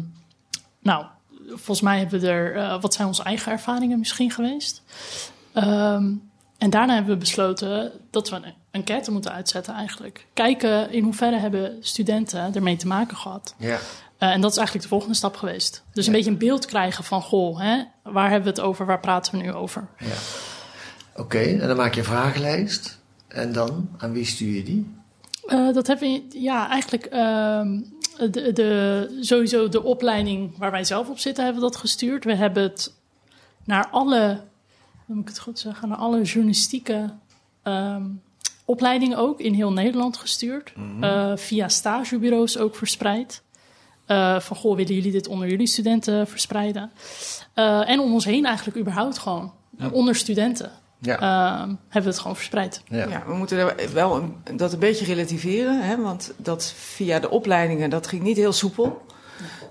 nou, 0.82 1.04
volgens 1.48 1.80
mij 1.80 1.98
hebben 1.98 2.20
we 2.20 2.28
er. 2.28 2.56
eh, 2.56 2.80
wat 2.80 2.94
zijn 2.94 3.08
onze 3.08 3.22
eigen 3.22 3.52
ervaringen 3.52 3.98
misschien 3.98 4.30
geweest? 4.30 4.82
Ehm, 5.52 6.12
en 6.60 6.70
daarna 6.70 6.94
hebben 6.94 7.12
we 7.12 7.18
besloten 7.20 7.92
dat 8.10 8.30
we 8.30 8.36
een 8.36 8.54
enquête 8.70 9.10
moeten 9.10 9.32
uitzetten, 9.32 9.74
eigenlijk. 9.74 10.26
Kijken 10.34 10.92
in 10.92 11.04
hoeverre 11.04 11.36
hebben 11.36 11.76
studenten 11.80 12.54
ermee 12.54 12.76
te 12.76 12.86
maken 12.86 13.16
gehad. 13.16 13.54
Ja. 13.58 13.78
Eh, 14.18 14.30
en 14.30 14.40
dat 14.40 14.50
is 14.50 14.56
eigenlijk 14.56 14.86
de 14.86 14.92
volgende 14.92 15.16
stap 15.16 15.36
geweest. 15.36 15.82
Dus 15.92 16.06
een 16.06 16.12
beetje 16.12 16.30
een 16.30 16.38
beeld 16.38 16.66
krijgen 16.66 17.04
van: 17.04 17.22
goh, 17.22 17.60
hè, 17.60 17.82
waar 18.02 18.30
hebben 18.30 18.54
we 18.54 18.60
het 18.60 18.68
over? 18.68 18.86
Waar 18.86 19.00
praten 19.00 19.32
we 19.32 19.42
nu 19.42 19.52
over? 19.52 19.88
ja. 19.98 20.06
Oké, 21.16 21.38
en 21.38 21.66
dan 21.66 21.76
maak 21.76 21.94
je 21.94 22.00
een 22.00 22.06
vragenlijst. 22.06 22.98
En 23.28 23.52
dan, 23.52 23.88
aan 23.98 24.12
wie 24.12 24.24
stuur 24.24 24.54
je 24.56 24.62
die? 24.62 24.94
Eh, 25.46 25.72
dat 25.72 25.86
hebben 25.86 26.08
we, 26.08 26.40
ja, 26.40 26.68
eigenlijk 26.68 27.04
ehm, 27.04 27.80
de, 28.30 28.52
de, 28.52 29.18
sowieso 29.20 29.68
de 29.68 29.82
opleiding 29.82 30.58
waar 30.58 30.70
wij 30.70 30.84
zelf 30.84 31.08
op 31.08 31.18
zitten, 31.18 31.44
hebben 31.44 31.62
we 31.62 31.68
dat 31.68 31.78
gestuurd. 31.78 32.24
We 32.24 32.34
hebben 32.34 32.62
het 32.62 32.92
naar 33.64 33.88
alle, 33.90 34.40
hoe 35.10 35.18
moet 35.18 35.28
ik 35.28 35.34
het 35.34 35.44
goed 35.44 35.58
zeggen, 35.58 35.88
naar 35.88 35.98
alle 35.98 36.22
journalistieke 36.22 37.10
ehm, 37.62 38.02
opleidingen 38.64 39.18
ook 39.18 39.40
in 39.40 39.54
heel 39.54 39.72
Nederland 39.72 40.16
gestuurd. 40.16 40.72
Eh, 41.00 41.32
via 41.36 41.68
stagebureaus 41.68 42.58
ook 42.58 42.76
verspreid. 42.76 43.42
Eh, 44.06 44.40
van 44.40 44.56
goh, 44.56 44.76
willen 44.76 44.94
jullie 44.94 45.12
dit 45.12 45.28
onder 45.28 45.48
jullie 45.48 45.66
studenten 45.66 46.26
verspreiden? 46.28 46.90
Eh, 47.54 47.88
en 47.90 48.00
om 48.00 48.12
ons 48.12 48.24
heen 48.24 48.44
eigenlijk 48.44 48.78
überhaupt 48.78 49.18
gewoon, 49.18 49.52
onder 49.92 50.14
studenten, 50.14 50.70
Ja. 50.98 51.14
ehm, 51.18 51.68
hebben 51.68 52.02
we 52.02 52.08
het 52.08 52.18
gewoon 52.18 52.36
verspreid. 52.36 52.82
ja. 52.88 53.08
Ja, 53.08 53.22
we 53.26 53.34
moeten 53.34 53.58
er 53.58 53.92
wel 53.92 54.16
een- 54.16 54.56
dat 54.56 54.72
een 54.72 54.78
beetje 54.78 55.04
relativeren, 55.04 55.82
hè, 55.86 55.96
want 55.96 56.32
dat 56.36 56.72
via 56.76 57.18
de 57.18 57.30
opleidingen, 57.30 57.90
dat 57.90 58.06
ging 58.06 58.22
niet 58.22 58.36
heel 58.36 58.52
soepel. 58.52 59.02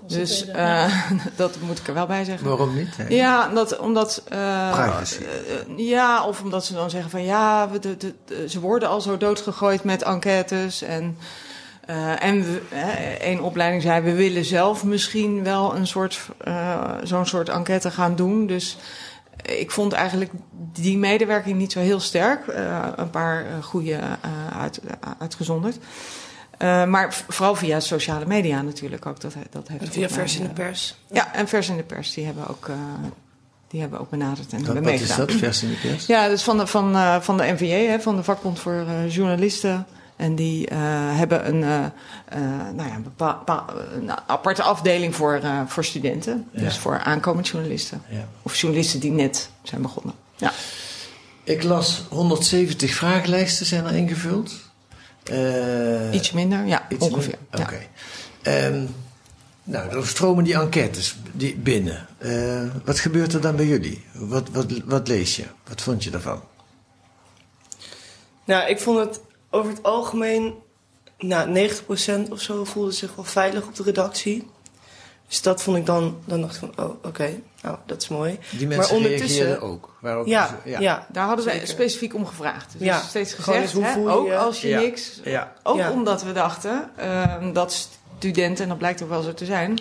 Dus 0.06 0.46
eh, 0.46 0.92
dat 1.36 1.56
moet 1.60 1.78
ik 1.78 1.88
er 1.88 1.94
wel 1.94 2.06
bij 2.06 2.24
zeggen. 2.24 2.48
Waarom 2.48 2.74
niet? 2.76 2.96
hè? 2.96 3.04
Ja, 3.08 3.48
dat, 3.48 3.78
omdat. 3.78 4.22
eh, 4.28 4.72
Privacy. 4.72 5.16
eh, 5.22 5.86
ja, 5.88 6.26
of 6.26 6.42
omdat 6.42 6.64
ze 6.64 6.74
dan 6.74 6.90
zeggen 6.90 7.10
van 7.10 7.24
ja, 7.24 7.68
we, 7.70 7.78
de, 7.96 8.14
ze 8.48 8.60
worden 8.60 8.88
al 8.88 9.00
zo 9.00 9.16
doodgegooid 9.16 9.84
met 9.84 10.02
enquêtes. 10.02 10.82
En, 10.82 11.16
eh, 11.86 12.22
en 12.24 12.42
we, 12.42 12.60
hè, 12.68 13.12
één 13.14 13.40
opleiding 13.40 13.82
zei, 13.82 14.00
we 14.00 14.14
willen 14.14 14.44
zelf 14.44 14.84
misschien 14.84 15.44
wel 15.44 15.76
een 15.76 15.86
soort, 15.86 16.20
eh, 16.38 16.90
zo'n 17.02 17.26
soort 17.26 17.48
enquête 17.48 17.90
gaan 17.90 18.16
doen. 18.16 18.46
Dus 18.46 18.76
ik 19.42 19.70
vond 19.70 19.92
eigenlijk 19.92 20.30
die 20.72 20.98
medewerking 20.98 21.56
niet 21.58 21.72
zo 21.72 21.80
heel 21.80 22.00
sterk. 22.00 22.46
Eh, 22.46 22.86
een 22.96 23.10
paar 23.10 23.44
goede 23.62 23.92
eh, 23.94 24.58
uit, 24.60 24.80
uitgezonderd. 25.18 25.76
Eh, 26.60 26.84
maar 26.84 27.14
vooral 27.28 27.54
via 27.54 27.80
sociale 27.80 28.26
media 28.26 28.62
natuurlijk 28.62 29.06
ook. 29.06 29.20
Dat, 29.20 29.34
dat 29.50 29.68
heeft 29.68 29.92
Via 29.92 30.08
volgens 30.08 30.16
mij, 30.16 30.18
vers 30.18 30.36
in 30.36 30.42
de 30.42 30.48
eh, 30.48 30.54
pers. 30.54 30.94
ja, 31.12 31.34
en 31.34 31.48
vers 31.48 31.68
in 31.68 31.76
de 31.76 31.82
pers, 31.82 32.14
die 32.14 32.24
hebben 32.24 32.48
ook, 32.48 32.68
eh, 32.68 32.74
die 33.68 33.80
hebben 33.80 34.00
ook 34.00 34.10
benaderd 34.10 34.52
en 34.52 34.58
Wat, 34.58 34.66
hebben 34.66 34.82
wat 34.84 34.92
is 34.92 34.98
meegedaan. 35.00 35.26
dat, 35.26 35.36
vers 35.36 35.62
in 35.62 35.68
de 35.68 35.88
pers? 35.88 36.06
Ja, 36.06 36.28
dus 36.28 36.42
van 36.42 36.58
de, 36.58 36.66
van, 36.66 36.94
eh, 36.96 37.20
van 37.20 37.36
de 37.36 37.52
NVJ, 37.52 37.86
hè, 37.86 38.00
van 38.00 38.16
de 38.16 38.22
vakbond 38.22 38.58
voor 38.58 38.84
eh, 38.88 39.14
journalisten. 39.14 39.86
En 40.16 40.34
die 40.34 40.66
eh, 40.68 40.78
hebben 41.16 41.48
een, 41.48 41.62
eh, 41.62 41.84
eh, 42.28 42.40
nou 42.74 42.88
ja, 42.88 43.00
een, 43.94 44.10
aparte 44.26 44.62
afdeling 44.62 45.14
voor, 45.16 45.34
eh, 45.34 45.60
voor 45.66 45.84
studenten. 45.84 46.48
Ja. 46.52 46.60
Dus 46.60 46.78
voor 46.78 46.98
aankomend 46.98 47.48
journalisten. 47.48 48.02
Ja. 48.08 48.28
Of 48.42 48.56
journalisten 48.56 49.00
die 49.00 49.10
net 49.10 49.50
zijn 49.62 49.82
begonnen. 49.82 50.14
Ja. 50.36 50.52
Ik 51.44 51.62
las 51.62 52.02
170 52.08 52.94
vragenlijsten 52.94 53.66
zijn 53.66 53.84
er 53.84 53.94
ingevuld. 53.94 54.54
Eh, 55.30 56.14
Iets 56.14 56.32
minder, 56.32 56.66
ja, 56.66 56.86
iets 56.88 57.08
ongeveer. 57.08 57.38
Ja. 57.52 57.62
Oké. 57.62 57.78
Ehm, 58.42 58.84
nou, 59.64 59.90
dan 59.90 60.06
stromen 60.06 60.44
die 60.44 60.54
enquêtes 60.54 61.16
die 61.32 61.56
binnen. 61.56 62.06
Eh, 62.18 62.62
wat 62.84 62.98
gebeurt 62.98 63.32
er 63.32 63.40
dan 63.40 63.56
bij 63.56 63.66
jullie? 63.66 64.04
Wat, 64.12 64.48
wat, 64.52 64.66
wat 64.84 65.08
lees 65.08 65.36
je? 65.36 65.44
Wat 65.68 65.80
vond 65.80 66.04
je 66.04 66.10
daarvan? 66.10 66.42
Nou, 68.44 68.68
ik 68.68 68.80
vond 68.80 68.98
het 68.98 69.20
over 69.50 69.70
het 69.70 69.82
algemeen... 69.82 70.54
Nou, 71.18 71.70
90% 72.28 72.30
of 72.30 72.40
zo 72.40 72.64
voelde 72.64 72.90
zich 72.92 73.14
wel 73.14 73.24
veilig 73.24 73.66
op 73.66 73.74
de 73.74 73.82
redactie. 73.82 74.50
Dus 75.30 75.42
dat 75.42 75.62
vond 75.62 75.76
ik 75.76 75.86
dan... 75.86 76.18
Dan 76.24 76.40
dacht 76.40 76.54
ik 76.54 76.60
van, 76.60 76.84
oh, 76.84 77.04
oké. 77.04 77.30
Nou, 77.62 77.76
dat 77.86 78.02
is 78.02 78.08
mooi. 78.08 78.38
Die 78.50 78.66
mensen 78.66 78.94
maar 78.94 79.04
ondertussen... 79.04 79.44
reageerden 79.44 79.68
ook. 79.68 79.96
Ja, 80.24 80.58
ja. 80.64 81.06
Daar 81.08 81.26
hadden 81.26 81.44
we 81.44 81.50
Zeker. 81.50 81.66
specifiek 81.68 82.14
om 82.14 82.26
gevraagd. 82.26 82.72
Dus 82.72 82.86
Ja, 82.86 83.00
steeds 83.00 83.32
gezegd, 83.34 83.72
hoe 83.72 83.84
hè, 83.84 83.92
voel 83.92 84.08
je 84.08 84.14
ook 84.14 84.32
als 84.32 84.60
je 84.60 84.68
Ja. 84.68 84.80
niks... 84.80 85.20
Ja. 85.24 85.52
Ook 85.62 85.76
Ja. 85.76 85.90
omdat 85.90 86.22
we 86.22 86.32
dachten 86.32 86.90
ehm, 86.96 87.52
dat 87.52 87.88
studenten, 88.18 88.62
en 88.62 88.68
dat 88.68 88.78
blijkt 88.78 89.02
ook 89.02 89.08
wel 89.08 89.22
zo 89.22 89.34
te 89.34 89.44
zijn... 89.44 89.78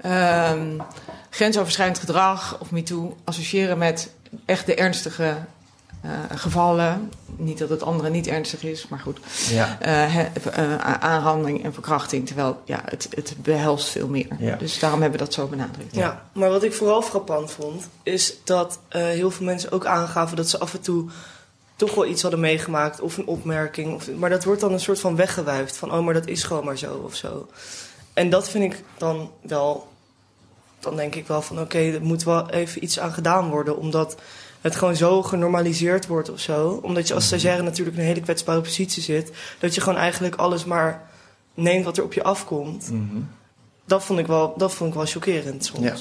ehm, 0.00 0.78
grensoverschrijdend 1.30 1.98
gedrag 1.98 2.58
of 2.60 2.70
MeToo 2.70 3.16
associëren 3.24 3.78
met 3.78 4.10
echt 4.44 4.66
de 4.66 4.74
ernstige 4.74 5.36
gevallen. 6.34 7.12
Niet 7.36 7.58
dat 7.58 7.68
het 7.68 7.82
andere 7.82 8.10
niet 8.10 8.26
ernstig 8.26 8.62
is, 8.62 8.88
maar 8.88 8.98
goed. 8.98 9.18
Ja. 9.48 9.76
Eh, 9.80 10.14
he- 10.14 10.50
eh, 10.50 10.76
aanranding 11.00 11.64
en 11.64 11.72
verkrachting, 11.72 12.26
terwijl 12.26 12.60
ja, 12.64 12.82
het, 12.84 13.08
het 13.14 13.34
behelst 13.42 13.88
veel 13.88 14.08
meer. 14.08 14.36
Ja. 14.38 14.56
Dus 14.56 14.78
daarom 14.78 15.00
hebben 15.00 15.18
we 15.18 15.24
dat 15.24 15.34
zo 15.34 15.46
benadrukt. 15.46 15.94
Ja, 15.94 16.26
maar 16.32 16.50
wat 16.50 16.62
ik 16.62 16.74
vooral 16.74 17.02
frappant 17.02 17.50
vond, 17.50 17.88
is 18.02 18.34
dat 18.44 18.78
eh, 18.88 19.02
heel 19.02 19.30
veel 19.30 19.46
mensen 19.46 19.72
ook 19.72 19.86
aangaven 19.86 20.36
dat 20.36 20.48
ze 20.48 20.58
af 20.58 20.74
en 20.74 20.80
toe 20.80 21.08
toch 21.76 21.94
wel 21.94 22.06
iets 22.06 22.22
hadden 22.22 22.40
meegemaakt 22.40 23.00
of 23.00 23.16
een 23.16 23.26
opmerking. 23.26 23.94
Of, 23.94 24.10
maar 24.12 24.30
dat 24.30 24.44
wordt 24.44 24.60
dan 24.60 24.72
een 24.72 24.80
soort 24.80 25.00
van 25.00 25.16
weggewuifd 25.16 25.76
van, 25.76 25.92
oh, 25.92 26.04
maar 26.04 26.14
dat 26.14 26.26
is 26.26 26.42
gewoon 26.42 26.64
maar 26.64 26.78
zo 26.78 27.02
of 27.04 27.14
zo. 27.14 27.48
En 28.12 28.30
dat 28.30 28.48
vind 28.48 28.72
ik 28.72 28.82
dan 28.98 29.30
wel, 29.40 29.88
dan 30.80 30.96
denk 30.96 31.14
ik 31.14 31.26
wel 31.26 31.42
van, 31.42 31.60
oké, 31.60 31.78
er 31.78 32.02
moet 32.02 32.24
wel 32.24 32.50
even 32.50 32.84
iets 32.84 32.98
aan 32.98 33.12
gedaan 33.12 33.50
worden, 33.50 33.76
omdat 33.76 34.16
het 34.66 34.76
gewoon 34.76 34.96
zo 34.96 35.22
genormaliseerd 35.22 36.06
wordt 36.06 36.30
of 36.30 36.40
zo. 36.40 36.80
Omdat 36.82 37.08
je 37.08 37.14
als 37.14 37.26
stagiaire 37.26 37.62
natuurlijk 37.62 37.96
in 37.96 38.02
een 38.02 38.08
hele 38.08 38.20
kwetsbare 38.20 38.60
positie 38.60 39.02
zit, 39.02 39.30
dat 39.58 39.74
je 39.74 39.80
gewoon 39.80 39.98
eigenlijk 39.98 40.34
alles 40.34 40.64
maar 40.64 41.08
neemt 41.54 41.84
wat 41.84 41.96
er 41.96 42.04
op 42.04 42.12
je 42.12 42.22
afkomt. 42.22 42.90
Mhm. 42.90 43.16
Dat 43.86 44.04
vond 44.04 44.18
ik 44.18 44.26
wel, 44.26 44.54
dat 44.56 44.74
vond 44.74 44.90
ik 44.90 44.96
wel 44.96 45.06
chockerend 45.06 45.64
soms. 45.64 45.84
Ja. 45.84 45.94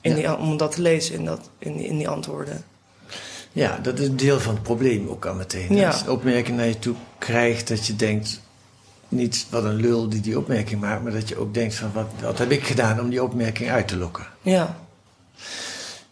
In 0.00 0.10
Ja. 0.10 0.16
die, 0.16 0.36
om 0.36 0.56
dat 0.56 0.72
te 0.72 0.82
lezen 0.82 1.14
in, 1.14 1.24
dat, 1.24 1.50
in, 1.58 1.76
die, 1.76 1.86
in 1.86 1.96
die 1.98 2.08
antwoorden. 2.08 2.64
Ja, 3.52 3.78
dat 3.82 3.98
is 3.98 4.06
een 4.06 4.16
deel 4.16 4.40
van 4.40 4.54
het 4.54 4.62
probleem 4.62 5.08
ook 5.08 5.26
al 5.26 5.34
meteen. 5.34 5.76
Ja. 5.76 6.00
Een 6.02 6.10
opmerking 6.10 6.56
naar 6.56 6.66
je 6.66 6.78
toe 6.78 6.94
krijgt 7.18 7.68
dat 7.68 7.86
je 7.86 7.96
denkt... 7.96 8.40
niet 9.08 9.46
wat 9.50 9.64
een 9.64 9.74
lul 9.76 10.08
die 10.08 10.20
die 10.20 10.38
opmerking 10.38 10.80
maakt... 10.80 11.02
maar 11.02 11.12
dat 11.12 11.28
je 11.28 11.38
ook 11.38 11.54
denkt 11.54 11.74
van 11.74 11.90
wat, 11.92 12.06
wat 12.20 12.38
heb 12.38 12.50
ik 12.50 12.64
gedaan 12.64 13.00
om 13.00 13.10
die 13.10 13.22
opmerking 13.22 13.70
uit 13.70 13.88
te 13.88 13.96
lokken. 13.96 14.26
Ja. 14.42 14.78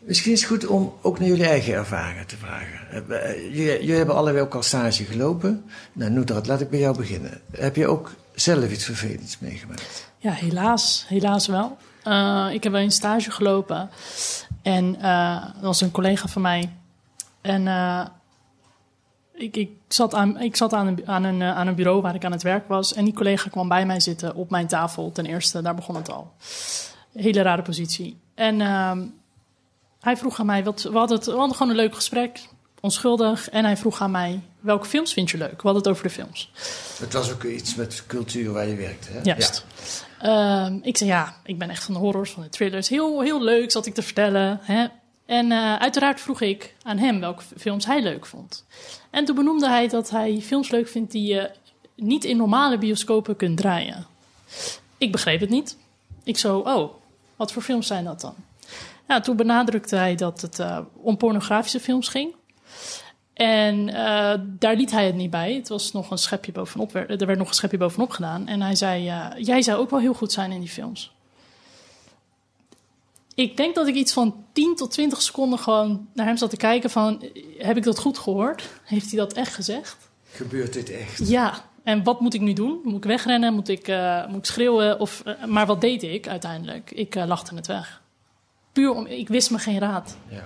Misschien 0.07 0.33
is 0.33 0.41
het 0.41 0.49
goed 0.49 0.67
om 0.67 0.93
ook 1.03 1.19
naar 1.19 1.29
jullie 1.29 1.47
eigen 1.47 1.75
ervaringen 1.75 2.27
te 2.27 2.37
vragen. 2.37 3.09
Eh, 3.11 3.31
eh, 3.31 3.57
Jullie, 3.57 3.95
hebben 3.95 4.15
allebei 4.15 4.45
ook 4.45 4.55
al 4.55 4.63
stage 4.63 5.05
gelopen. 5.05 5.65
Nou, 5.93 6.11
Noedrat, 6.11 6.47
laat 6.47 6.61
ik 6.61 6.71
bij 6.71 6.79
jou 6.79 6.97
beginnen. 6.97 7.41
Heb 7.53 7.77
je 7.77 7.87
ook 7.87 8.13
zelf 8.35 8.71
iets 8.71 8.85
vervelends 8.85 9.39
meegemaakt? 9.39 10.11
Ja, 10.19 10.31
helaas. 10.31 11.05
Helaas 11.09 11.47
wel. 11.47 11.77
Eh, 12.03 12.49
ik 12.53 12.63
heb 12.63 12.73
wel 12.73 12.81
een 12.81 12.91
stage 12.91 13.31
gelopen. 13.31 13.91
En 14.63 14.93
dat 15.53 15.63
was 15.63 15.81
een 15.81 15.91
collega 15.91 16.29
van 16.29 16.43
mij. 16.43 16.73
En 17.41 17.67
ik, 19.35 19.57
ik 19.57 19.71
zat, 19.89 20.15
aan, 20.15 20.41
ik 20.41 20.57
zat 20.57 20.73
aan, 20.73 20.87
een, 20.87 21.03
aan, 21.07 21.25
een, 21.25 21.43
aan 21.43 21.67
een 21.67 21.75
bureau 21.75 22.01
waar 22.01 22.15
ik 22.15 22.25
aan 22.25 22.33
het 22.33 22.43
werk 22.43 22.69
was. 22.69 22.95
En 22.95 23.05
die 23.05 23.15
collega 23.15 23.49
kwam 23.49 23.69
bij 23.69 23.87
mij 23.87 24.01
zitten 24.01 24.35
op 24.35 24.51
mijn 24.51 24.67
tafel. 24.67 25.13
Ten 25.13 25.27
eerste, 25.27 25.63
daar 25.63 25.75
begon 25.75 25.97
het 25.97 26.11
al. 26.11 26.33
Hele 27.13 27.43
rare 27.43 27.63
positie. 27.63 28.19
En 28.35 28.61
ehm, 28.61 29.03
hij 30.07 30.17
vroeg 30.17 30.41
aan 30.41 30.47
mij, 30.47 30.65
wat, 30.65 30.83
we, 30.83 30.99
hadden 30.99 31.17
het, 31.17 31.27
we 31.27 31.33
hadden 31.33 31.57
gewoon 31.57 31.71
een 31.71 31.79
leuk 31.79 31.95
gesprek. 31.95 32.41
Onschuldig. 32.81 33.51
En 33.51 33.65
hij 33.65 33.77
vroeg 33.77 34.01
aan 34.01 34.11
mij, 34.11 34.41
welke 34.61 34.87
films 34.87 35.13
vind 35.13 35.31
je 35.31 35.39
leuk? 35.39 35.63
We 35.63 35.69
hadden 35.69 35.83
het 35.83 35.89
over 35.89 36.03
de 36.03 36.11
films. 36.11 36.51
Het 36.99 37.13
was 37.13 37.33
ook 37.33 37.45
iets 37.45 37.75
met 37.75 38.05
cultuur 38.07 38.53
waar 38.53 38.69
je 38.69 38.75
werkte, 38.75 39.13
hè? 39.13 39.21
Juist. 39.23 39.65
Ehm, 40.21 40.79
ik 40.83 40.97
zei 40.97 41.11
ja, 41.11 41.37
ik 41.45 41.59
ben 41.59 41.71
echt 41.71 41.85
van 41.85 41.95
de 41.95 42.01
horrors, 42.01 42.31
van 42.31 42.43
de 42.43 42.49
thrillers. 42.49 42.89
Heel, 42.89 43.21
heel 43.21 43.43
leuk, 43.43 43.71
zat 43.71 43.87
ik 43.87 43.95
te 43.95 44.03
vertellen. 44.03 44.59
Hè? 44.63 44.87
En 45.27 45.53
eh, 45.53 45.77
uiteraard 45.77 46.21
vroeg 46.21 46.41
ik 46.41 46.75
aan 46.83 46.99
hem 46.99 47.21
welke 47.21 47.43
films 47.57 47.87
hij 47.87 48.03
leuk 48.03 48.27
vond. 48.27 48.65
En 49.11 49.25
toen 49.25 49.35
benoemde 49.35 49.69
hij 49.69 49.89
dat 49.89 50.11
hij 50.11 50.41
films 50.41 50.71
leuk 50.71 50.89
vindt 50.89 51.13
die 51.13 51.35
je 51.35 51.51
niet 51.95 52.25
in 52.25 52.37
normale 52.37 52.79
bioscopen 52.79 53.37
kunt 53.37 53.57
draaien. 53.57 54.07
Ik 54.99 55.13
begreep 55.13 55.41
het 55.41 55.51
niet. 55.51 55.77
Ik 56.25 56.39
zo, 56.39 56.59
oh, 56.59 56.95
wat 57.37 57.53
voor 57.53 57.63
films 57.63 57.87
zijn 57.87 58.05
dat 58.05 58.21
dan? 58.21 58.35
Nou, 59.07 59.23
toen 59.23 59.37
benadrukte 59.37 59.97
hij 59.97 60.15
dat 60.15 60.41
het 60.41 60.59
eh, 60.59 60.79
om 60.93 61.17
pornografische 61.17 61.81
films 61.81 62.09
ging. 62.09 62.35
En 63.37 63.89
eh, 63.89 64.41
daar 64.45 64.77
liet 64.77 64.91
hij 64.91 65.07
het 65.07 65.15
niet 65.15 65.31
bij. 65.31 65.55
Het 65.55 65.69
was 65.69 65.93
nog 65.93 66.11
een 66.11 66.19
schepje 66.19 66.53
bovenop. 66.53 66.95
Er 66.95 67.27
werd 67.27 67.39
nog 67.39 67.49
een 67.49 67.55
schepje 67.55 67.77
bovenop 67.77 68.11
gedaan. 68.11 68.47
En 68.47 68.61
hij 68.61 68.75
zei: 68.75 69.09
eh, 69.09 69.27
Jij 69.37 69.63
zou 69.63 69.81
ook 69.81 69.91
wel 69.91 70.01
heel 70.01 70.15
goed 70.15 70.33
zijn 70.33 70.53
in 70.53 70.61
die 70.61 70.69
films. 70.69 71.15
Ik 73.35 73.57
denk 73.57 73.75
dat 73.75 73.87
ik 73.87 73.95
iets 73.95 74.13
van 74.13 74.45
10 74.53 74.77
tot 74.77 74.91
20 74.91 75.23
seconden 75.23 75.59
gewoon 75.59 76.09
naar 76.15 76.27
hem 76.27 76.37
zat 76.37 76.51
te 76.51 76.57
kijken: 76.57 76.91
van, 76.91 77.25
Heb 77.59 77.77
ik 77.77 77.83
dat 77.83 77.99
goed 77.99 78.19
gehoord? 78.19 78.69
Heeft 78.85 79.11
hij 79.11 79.19
dat 79.19 79.33
echt 79.33 79.55
gezegd? 79.55 79.97
Gebeurt 80.31 80.73
dit 80.73 80.91
echt? 80.91 81.29
Ja, 81.29 81.65
En 81.83 82.03
wat 82.05 82.21
moet 82.21 82.35
ik 82.35 82.41
nu 82.41 82.53
doen? 82.53 82.81
Moet 82.85 82.97
ik 82.97 83.05
wegrennen? 83.05 83.55
Moet 83.55 83.69
ik, 83.69 83.89
uh, 83.89 84.27
moet 84.27 84.39
ik 84.39 84.45
schreeuwen? 84.45 85.01
Of, 85.01 85.23
uh, 85.27 85.45
maar 85.45 85.67
wat 85.67 85.81
deed 85.81 86.03
ik 86.03 86.29
uiteindelijk? 86.29 86.91
Ik 86.91 87.17
uh, 87.17 87.27
lachte 87.27 87.55
het 87.55 87.67
weg. 87.67 88.03
Puur 88.77 88.91
om, 88.91 89.07
ik 89.07 89.29
wist 89.29 89.51
me 89.51 89.59
geen 89.59 89.79
raad. 89.79 90.17
Ja. 90.29 90.37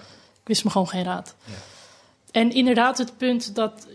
Ik 0.40 0.44
wist 0.44 0.64
me 0.64 0.70
gewoon 0.70 0.88
geen 0.88 1.04
raad. 1.04 1.34
Ja. 1.44 1.52
En 2.30 2.52
inderdaad 2.52 2.98
het 2.98 3.16
punt 3.16 3.54
dat 3.54 3.86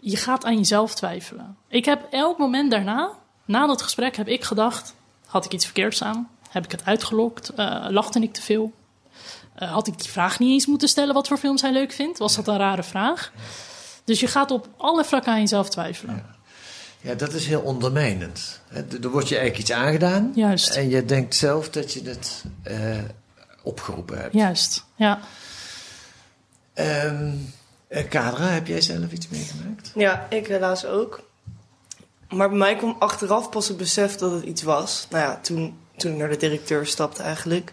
je 0.00 0.16
gaat 0.16 0.44
aan 0.44 0.56
jezelf 0.56 0.94
twijfelen. 0.94 1.56
Ik 1.68 1.84
heb 1.84 2.06
elk 2.10 2.38
moment 2.38 2.70
daarna, 2.70 3.10
na 3.44 3.66
dat 3.66 3.82
gesprek, 3.82 4.16
heb 4.16 4.28
ik 4.28 4.44
gedacht... 4.44 4.94
had 5.26 5.44
ik 5.44 5.52
iets 5.52 5.64
verkeerds 5.64 6.02
aan? 6.02 6.30
Heb 6.48 6.64
ik 6.64 6.70
het 6.70 6.84
uitgelokt? 6.84 7.52
lachte 7.88 8.20
ik 8.20 8.32
te 8.32 8.42
veel? 8.42 8.72
had 9.54 9.86
ik 9.86 9.98
die 9.98 10.10
vraag 10.10 10.38
niet 10.38 10.50
eens 10.50 10.66
moeten 10.66 10.88
stellen 10.88 11.14
wat 11.14 11.28
voor 11.28 11.38
films 11.38 11.62
hij 11.62 11.72
leuk 11.72 11.92
vindt? 11.92 12.18
Was 12.18 12.36
dat 12.36 12.48
een 12.48 12.58
rare 12.58 12.82
vraag? 12.82 13.32
Dus 14.04 14.20
je 14.20 14.26
gaat 14.26 14.50
op 14.50 14.68
alle 14.76 15.04
vlakken 15.04 15.32
aan 15.32 15.40
jezelf 15.40 15.68
twijfelen. 15.68 16.14
Ja. 16.14 16.36
Ja, 17.02 17.14
dat 17.14 17.32
is 17.32 17.46
heel 17.46 17.60
ondermijnend. 17.60 18.60
Er 19.02 19.10
wordt 19.10 19.28
je 19.28 19.36
eigenlijk 19.36 19.68
iets 19.68 19.72
aangedaan. 19.78 20.32
Juist. 20.34 20.74
En 20.74 20.88
je 20.88 21.04
denkt 21.04 21.34
zelf 21.34 21.70
dat 21.70 21.92
je 21.92 22.02
het 22.02 22.44
uh, 22.70 22.98
opgeroepen 23.62 24.20
hebt. 24.20 24.34
Juist, 24.34 24.84
ja. 24.94 25.20
Um, 26.74 27.52
Kadra, 28.08 28.46
heb 28.46 28.66
jij 28.66 28.80
zelf 28.80 29.12
iets 29.12 29.28
meegemaakt? 29.28 29.90
Ja, 29.94 30.26
ik 30.30 30.46
helaas 30.46 30.84
ook. 30.84 31.30
Maar 32.28 32.48
bij 32.48 32.58
mij 32.58 32.76
kwam 32.76 32.96
achteraf 32.98 33.50
pas 33.50 33.68
het 33.68 33.76
besef 33.76 34.16
dat 34.16 34.32
het 34.32 34.44
iets 34.44 34.62
was. 34.62 35.06
Nou 35.10 35.24
ja, 35.24 35.38
toen, 35.42 35.78
toen 35.96 36.12
ik 36.12 36.18
naar 36.18 36.28
de 36.28 36.36
directeur 36.36 36.86
stapte 36.86 37.22
eigenlijk. 37.22 37.72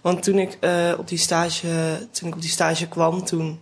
Want 0.00 0.22
toen 0.22 0.38
ik, 0.38 0.58
uh, 0.60 0.94
op, 0.98 1.08
die 1.08 1.18
stage, 1.18 1.98
toen 2.10 2.28
ik 2.28 2.34
op 2.34 2.40
die 2.40 2.50
stage 2.50 2.88
kwam, 2.88 3.24
toen 3.24 3.60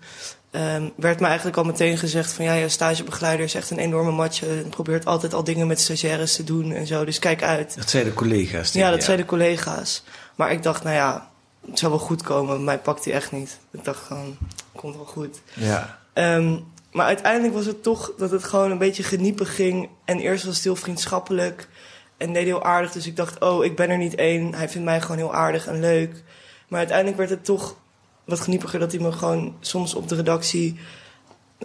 um, 0.52 0.92
werd 0.96 1.20
me 1.20 1.26
eigenlijk 1.26 1.56
al 1.56 1.64
meteen 1.64 1.98
gezegd 1.98 2.32
van 2.32 2.44
ja, 2.44 2.52
je 2.54 2.68
stagebegeleider 2.68 3.44
is 3.44 3.54
echt 3.54 3.70
een 3.70 3.78
enorme 3.78 4.10
matje 4.10 4.46
en 4.46 4.68
probeert 4.68 5.06
altijd 5.06 5.34
al 5.34 5.44
dingen 5.44 5.66
met 5.66 5.80
stagiaires 5.80 6.36
te 6.36 6.44
doen 6.44 6.72
en 6.72 6.86
zo. 6.86 7.04
Dus 7.04 7.18
kijk 7.18 7.42
uit. 7.42 7.76
Dat 7.76 7.90
zeiden 7.90 8.14
collega's. 8.14 8.72
Ja, 8.72 8.90
dat 8.90 8.98
ja. 8.98 9.04
zeiden 9.04 9.26
collega's. 9.26 10.02
Maar 10.34 10.52
ik 10.52 10.62
dacht, 10.62 10.82
nou 10.82 10.94
ja, 10.94 11.30
het 11.66 11.78
zou 11.78 11.92
wel 11.92 12.00
goed 12.00 12.22
komen. 12.22 12.64
Mij 12.64 12.78
pakt 12.78 13.04
hij 13.04 13.14
echt 13.14 13.32
niet. 13.32 13.58
Ik 13.70 13.84
dacht 13.84 14.04
gewoon, 14.04 14.36
komt 14.72 14.96
wel 14.96 15.04
goed. 15.04 15.40
Ja. 15.54 15.98
Um, 16.14 16.64
maar 16.92 17.06
uiteindelijk 17.06 17.54
was 17.54 17.66
het 17.66 17.82
toch 17.82 18.12
dat 18.18 18.30
het 18.30 18.44
gewoon 18.44 18.70
een 18.70 18.78
beetje 18.78 19.02
geniepig 19.02 19.54
ging. 19.54 19.88
En 20.04 20.18
eerst 20.18 20.44
was 20.44 20.54
het 20.54 20.64
heel 20.64 20.76
vriendschappelijk 20.76 21.68
en 22.16 22.32
deed 22.32 22.44
heel 22.44 22.64
aardig. 22.64 22.92
Dus 22.92 23.06
ik 23.06 23.16
dacht, 23.16 23.40
oh, 23.40 23.64
ik 23.64 23.76
ben 23.76 23.90
er 23.90 23.98
niet 23.98 24.14
één. 24.14 24.54
Hij 24.54 24.68
vindt 24.68 24.86
mij 24.86 25.00
gewoon 25.00 25.16
heel 25.16 25.34
aardig 25.34 25.66
en 25.66 25.80
leuk. 25.80 26.22
Maar 26.68 26.78
uiteindelijk 26.78 27.16
werd 27.16 27.30
het 27.30 27.44
toch 27.44 27.76
wat 28.24 28.40
geniepiger 28.40 28.78
dat 28.78 28.92
hij 28.92 29.00
me 29.00 29.12
gewoon 29.12 29.56
soms 29.60 29.94
op 29.94 30.08
de 30.08 30.14
redactie 30.14 30.78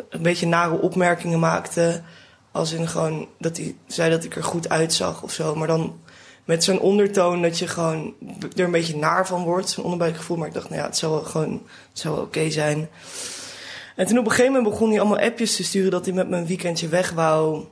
een 0.09 0.21
beetje 0.21 0.47
nare 0.47 0.81
opmerkingen 0.81 1.39
maakte. 1.39 2.01
Als 2.51 2.71
in 2.71 2.87
gewoon 2.87 3.27
dat 3.39 3.57
hij 3.57 3.75
zei 3.87 4.09
dat 4.09 4.23
ik 4.23 4.35
er 4.35 4.43
goed 4.43 4.69
uitzag 4.69 5.23
of 5.23 5.31
zo. 5.31 5.55
Maar 5.55 5.67
dan 5.67 5.99
met 6.45 6.63
zo'n 6.63 6.79
ondertoon 6.79 7.41
dat 7.41 7.59
je 7.59 7.67
gewoon 7.67 8.13
er 8.55 8.63
een 8.63 8.71
beetje 8.71 8.97
naar 8.97 9.27
van 9.27 9.43
wordt. 9.43 9.69
Zo'n 9.69 9.83
onderbuikgevoel. 9.83 10.37
Maar 10.37 10.47
ik 10.47 10.53
dacht, 10.53 10.69
nou 10.69 10.81
ja, 10.81 10.87
het 10.87 10.97
zou 10.97 11.11
wel 11.11 11.23
gewoon 11.23 11.61
zou 11.93 12.21
oké 12.21 12.49
zijn. 12.49 12.89
En 13.95 14.05
toen 14.05 14.17
op 14.17 14.25
een 14.25 14.31
gegeven 14.31 14.51
moment 14.51 14.71
begon 14.71 14.89
hij 14.89 14.99
allemaal 14.99 15.19
appjes 15.19 15.55
te 15.55 15.63
sturen 15.63 15.91
dat 15.91 16.05
hij 16.05 16.13
met 16.13 16.29
me 16.29 16.37
een 16.37 16.47
weekendje 16.47 16.87
weg 16.87 17.11
wou 17.11 17.65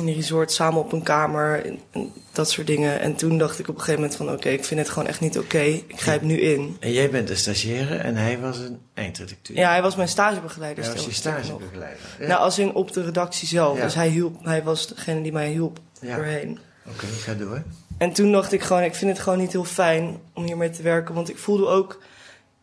in 0.00 0.06
die 0.06 0.14
resort 0.14 0.52
samen 0.52 0.80
op 0.80 0.92
een 0.92 1.02
kamer 1.02 1.64
en, 1.64 1.78
en, 1.90 2.12
dat 2.32 2.50
soort 2.50 2.66
dingen. 2.66 3.00
En 3.00 3.14
toen 3.14 3.38
dacht 3.38 3.58
ik 3.58 3.68
op 3.68 3.74
een 3.74 3.80
gegeven 3.80 4.00
moment 4.00 4.16
van 4.16 4.26
oké, 4.26 4.36
okay, 4.36 4.52
ik 4.52 4.64
vind 4.64 4.80
het 4.80 4.88
gewoon 4.88 5.08
echt 5.08 5.20
niet 5.20 5.38
oké. 5.38 5.56
Okay. 5.56 5.84
Ik 5.86 6.00
grijp 6.00 6.22
nu 6.22 6.40
in. 6.40 6.76
En 6.80 6.92
jij 6.92 7.10
bent 7.10 7.28
de 7.28 7.34
stagiaire 7.34 7.96
en 7.96 8.16
hij 8.16 8.38
was 8.38 8.58
een 8.58 8.78
eindredacteur. 8.94 9.56
Ja, 9.56 9.70
hij 9.70 9.82
was 9.82 9.96
mijn 9.96 10.08
stagebegeleider. 10.08 10.92
Was 10.94 11.04
je 11.04 11.12
stagebegeleider. 11.12 12.16
Ja. 12.20 12.26
Nou, 12.26 12.40
als 12.40 12.58
in 12.58 12.74
op 12.74 12.92
de 12.92 13.02
redactie 13.02 13.48
zelf. 13.48 13.76
Ja. 13.76 13.84
Dus 13.84 13.94
hij 13.94 14.08
hielp, 14.08 14.44
hij 14.44 14.62
was 14.62 14.86
degene 14.86 15.22
die 15.22 15.32
mij 15.32 15.48
hielp 15.48 15.78
ja. 16.00 16.16
doorheen. 16.16 16.58
Oké, 16.86 17.04
okay, 17.04 17.16
ga 17.16 17.34
door. 17.34 17.62
En 17.98 18.12
toen 18.12 18.32
dacht 18.32 18.52
ik 18.52 18.62
gewoon, 18.62 18.82
ik 18.82 18.94
vind 18.94 19.10
het 19.10 19.20
gewoon 19.20 19.38
niet 19.38 19.52
heel 19.52 19.64
fijn 19.64 20.20
om 20.34 20.44
hiermee 20.44 20.70
te 20.70 20.82
werken. 20.82 21.14
Want 21.14 21.30
ik 21.30 21.38
voelde 21.38 21.66
ook, 21.66 22.02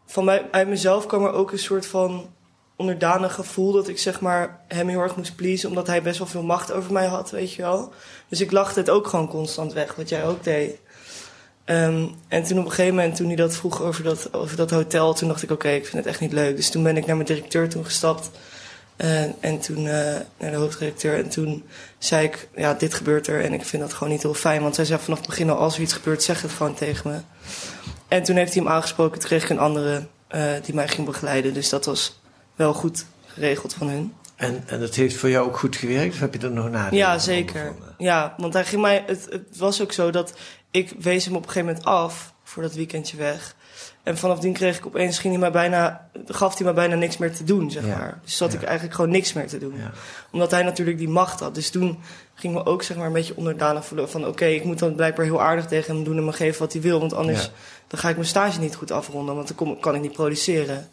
van 0.06 0.26
mij, 0.26 0.48
uit 0.52 0.68
mezelf 0.68 1.06
kwam 1.06 1.26
er 1.26 1.32
ook 1.32 1.52
een 1.52 1.60
soort 1.60 1.86
van 1.86 2.30
onderdanig 2.78 3.34
gevoel 3.34 3.72
dat 3.72 3.88
ik 3.88 3.98
zeg 3.98 4.20
maar 4.20 4.60
hem 4.68 4.88
heel 4.88 5.02
erg 5.02 5.16
moest 5.16 5.36
pleasen, 5.36 5.70
omdat 5.70 5.88
hij 5.88 6.02
best 6.02 6.18
wel 6.18 6.28
veel 6.28 6.44
macht 6.44 6.72
over 6.72 6.94
mij 6.94 7.06
had, 7.06 7.30
weet 7.32 7.54
je 7.54 7.62
wel. 7.62 7.94
Dus 8.30 8.42
ik 8.42 8.52
lachte 8.52 8.80
het 8.80 8.90
ook 8.90 9.08
gewoon 9.08 9.28
constant 9.28 9.74
weg, 9.74 9.96
wat 9.96 10.10
jij 10.10 10.26
ook 10.26 10.44
deed. 10.44 10.76
Um, 11.66 12.16
en 12.28 12.44
toen 12.44 12.60
op 12.60 12.66
een 12.66 12.72
gegeven 12.72 12.96
moment, 12.96 13.16
toen 13.16 13.28
hij 13.28 13.36
dat 13.36 13.56
vroeg 13.56 13.82
over 13.82 14.04
dat, 14.04 14.34
over 14.34 14.58
dat 14.58 14.72
hotel, 14.72 15.14
toen 15.14 15.28
dacht 15.28 15.44
ik, 15.44 15.52
oké, 15.52 15.70
ik 15.70 15.86
vind 15.86 15.98
het 15.98 16.06
echt 16.06 16.20
niet 16.20 16.32
leuk. 16.32 16.56
Dus 16.56 16.70
toen 16.70 16.84
ben 16.84 16.98
ik 16.98 17.06
naar 17.06 17.16
mijn 17.16 17.28
directeur 17.28 17.70
toen 17.70 17.86
gestapt. 17.86 18.30
Uh, 18.98 19.22
en 19.22 19.60
toen 19.60 19.78
uh, 19.78 20.16
naar 20.38 20.52
de 20.52 20.56
hoofdredacteur. 20.56 21.18
En 21.18 21.30
toen 21.30 21.64
zei 21.98 22.26
ik, 22.26 22.48
ja, 22.56 22.74
dit 22.74 22.94
gebeurt 22.94 23.28
er. 23.28 23.44
En 23.44 23.54
ik 23.54 23.66
vind 23.66 23.82
dat 23.82 23.94
gewoon 23.94 24.14
niet 24.14 24.22
heel 24.22 24.34
fijn. 24.34 24.62
Want 24.62 24.76
zij 24.76 24.86
zei 24.86 25.00
vanaf 25.00 25.20
het 25.20 25.28
begin 25.28 25.50
al, 25.50 25.58
als 25.58 25.76
er 25.76 25.82
iets 25.82 25.94
gebeurt, 25.94 26.24
zeg 26.24 26.42
het 26.42 26.52
gewoon 26.52 26.74
tegen 26.74 27.12
me. 27.12 27.18
En 28.08 28.24
toen 28.24 28.36
heeft 28.36 28.54
hij 28.54 28.64
hem 28.64 28.72
aangesproken. 28.72 29.20
Toen 29.20 29.28
kreeg 29.28 29.44
ik 29.44 29.50
een 29.50 29.60
andere 29.60 30.08
uh, 30.36 30.52
die 30.64 30.76
mij 30.76 30.88
ging 30.88 31.08
begeleiden. 31.08 31.54
Dus 31.54 31.70
dat 31.70 31.86
was 31.86 32.20
wel 32.58 32.74
goed 32.74 33.06
geregeld 33.26 33.74
van 33.74 33.90
hun. 33.90 34.14
En, 34.36 34.64
en 34.66 34.80
dat 34.80 34.96
heeft 34.96 35.16
voor 35.16 35.30
jou 35.30 35.48
ook 35.48 35.58
goed 35.58 35.76
gewerkt? 35.76 36.14
Of 36.14 36.20
heb 36.20 36.34
je 36.34 36.40
er 36.40 36.52
nog 36.52 36.70
na? 36.70 36.88
Ja, 36.92 37.18
zeker. 37.20 37.74
Ja, 37.98 38.34
want 38.38 38.54
hij 38.54 38.66
ging 38.66 38.82
mij, 38.82 39.04
het, 39.08 39.28
het 39.30 39.58
was 39.58 39.82
ook 39.82 39.92
zo 39.92 40.10
dat 40.12 40.34
ik 40.72 40.94
wees 41.00 41.26
hem 41.26 41.36
op 41.36 41.44
een 41.44 41.50
gegeven 41.50 41.68
moment 41.68 41.86
af 41.86 42.34
voor 42.44 42.64
dat 42.64 42.74
weekendje 42.74 43.18
weg. 43.18 43.56
En 44.04 44.18
vanaf 44.18 44.40
die 44.40 44.52
kreeg 44.52 44.78
ik 44.78 44.86
opeens, 44.86 45.20
ging 45.20 45.34
hij 45.34 45.42
mij 45.42 45.52
bijna, 45.52 46.10
gaf 46.28 46.56
hij 46.56 46.64
mij 46.66 46.74
bijna 46.74 46.96
niks 46.96 47.18
meer 47.18 47.36
te 47.36 47.44
doen, 47.44 47.72
zeg 47.72 47.86
Ja. 47.86 47.98
maar. 47.98 48.20
Dus 48.24 48.38
zat 48.38 48.52
Ja. 48.52 48.58
ik 48.60 48.64
eigenlijk 48.64 48.96
gewoon 48.96 49.12
niks 49.12 49.34
meer 49.34 49.48
te 49.48 49.58
doen. 49.58 49.74
Ja. 49.78 49.92
Omdat 50.32 50.52
hij 50.52 50.64
natuurlijk 50.64 50.98
die 50.98 51.10
macht 51.10 51.40
had. 51.40 51.56
Dus 51.56 51.70
toen 51.70 52.00
ging 52.34 52.54
me 52.54 52.66
ook 52.66 52.84
zeg 52.84 52.98
maar 52.98 53.08
een 53.08 53.14
beetje 53.14 53.36
onderdanig 53.36 53.86
voelen 53.86 54.10
van... 54.10 54.28
oké, 54.28 54.46
ik 54.46 54.64
moet 54.64 54.80
dan 54.80 54.96
blijkbaar 54.96 55.26
heel 55.26 55.42
aardig 55.42 55.66
tegen 55.66 55.96
hem 55.96 56.04
doen 56.04 56.18
en 56.18 56.26
me 56.26 56.34
geven 56.34 56.60
wat 56.60 56.74
hij 56.74 56.82
wil. 56.82 57.00
Want 57.00 57.14
anders 57.14 57.52
dan 57.88 58.00
ga 58.00 58.10
ik 58.10 58.16
mijn 58.16 58.28
stage 58.28 58.60
niet 58.60 58.76
goed 58.76 58.92
afronden. 58.92 59.36
Want 59.36 59.48
dan 59.48 59.58
kom, 59.58 59.80
kan 59.80 59.96
ik 59.96 60.02
niet 60.02 60.12
produceren. 60.14 60.90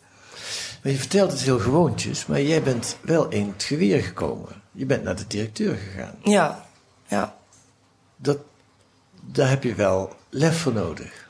Maar 0.84 0.92
je 0.92 0.98
vertelt 0.98 1.30
het 1.30 1.42
heel 1.42 1.58
gewoontjes, 1.58 2.26
maar 2.26 2.42
jij 2.42 2.62
bent 2.62 2.96
wel 3.00 3.28
in 3.28 3.52
het 3.52 3.62
geweer 3.62 4.02
gekomen. 4.02 4.62
Je 4.72 4.86
bent 4.86 5.02
naar 5.02 5.16
de 5.16 5.26
directeur 5.26 5.76
gegaan. 5.76 6.14
Ja, 6.22 6.66
ja. 7.06 7.36
Dat, 8.16 8.38
daar 9.20 9.48
heb 9.48 9.62
je 9.62 9.74
wel 9.74 10.12
lef 10.30 10.60
voor 10.60 10.72
nodig. 10.72 11.26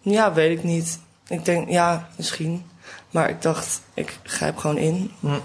Ja, 0.00 0.32
weet 0.32 0.58
ik 0.58 0.64
niet. 0.64 0.98
Ik 1.26 1.44
denk, 1.44 1.68
ja, 1.68 2.08
misschien. 2.16 2.64
Maar 3.10 3.30
ik 3.30 3.42
dacht, 3.42 3.80
ik 3.94 4.18
grijp 4.22 4.56
gewoon 4.56 4.78
in. 4.78 5.10
Hm. 5.20 5.38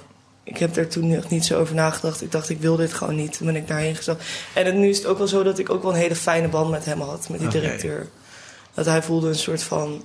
Ik 0.44 0.58
heb 0.58 0.76
er 0.76 0.88
toen 0.88 1.08
nog 1.08 1.30
niet 1.30 1.46
zo 1.46 1.60
over 1.60 1.76
nagedacht. 1.76 2.22
Ik 2.22 2.32
dacht, 2.32 2.50
ik 2.50 2.60
wil 2.60 2.76
dit 2.76 2.94
gewoon 2.94 3.16
niet. 3.16 3.38
Toen 3.38 3.48
ben 3.48 3.56
ik 3.56 3.68
daarheen 3.68 3.96
gestapt. 3.96 4.24
En 4.54 4.66
het, 4.66 4.76
nu 4.76 4.90
is 4.90 4.98
het 4.98 5.06
ook 5.06 5.18
wel 5.18 5.28
zo 5.28 5.44
dat 5.44 5.60
ik 5.60 5.70
ook 5.70 5.82
wel 5.84 5.92
een 5.92 5.98
hele 6.00 6.16
fijne 6.16 6.48
band 6.48 6.70
met 6.70 6.86
hem 6.86 7.02
had. 7.02 7.30
Met 7.30 7.40
die 7.40 7.50
directeur. 7.50 8.08
Dat 8.74 8.86
hij 8.86 9.04
voelde 9.04 9.28
een 9.28 9.36
soort 9.36 9.64
van... 9.64 10.04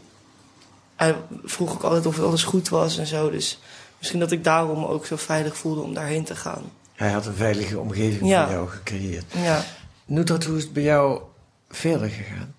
Hij 0.99 1.15
vroeg 1.45 1.73
ook 1.73 1.83
altijd 1.83 2.07
of 2.07 2.21
alles 2.21 2.45
goed 2.45 2.69
was 2.69 2.99
en 2.99 3.07
zo. 3.07 3.31
Dus 3.31 3.59
misschien 3.99 4.21
dat 4.21 4.33
ik 4.33 4.45
daarom 4.45 4.85
ook 4.85 5.07
zo 5.07 5.17
veilig 5.17 5.57
voelde 5.57 5.81
om 5.81 5.95
daarheen 5.95 6.25
te 6.25 6.37
gaan. 6.37 6.63
Hij 6.95 7.11
had 7.11 7.27
een 7.27 7.35
veilige 7.35 7.79
omgeving 7.79 8.29
Ja. 8.29 8.45
voor 8.45 8.53
jou 8.55 8.69
gecreëerd. 8.69 9.25
Ja. 9.37 9.65
Noetert, 10.05 10.45
hoe 10.45 10.57
is 10.57 10.63
het 10.63 10.73
bij 10.73 10.83
jou 10.83 11.21
verder 11.69 12.09
gegaan? 12.09 12.55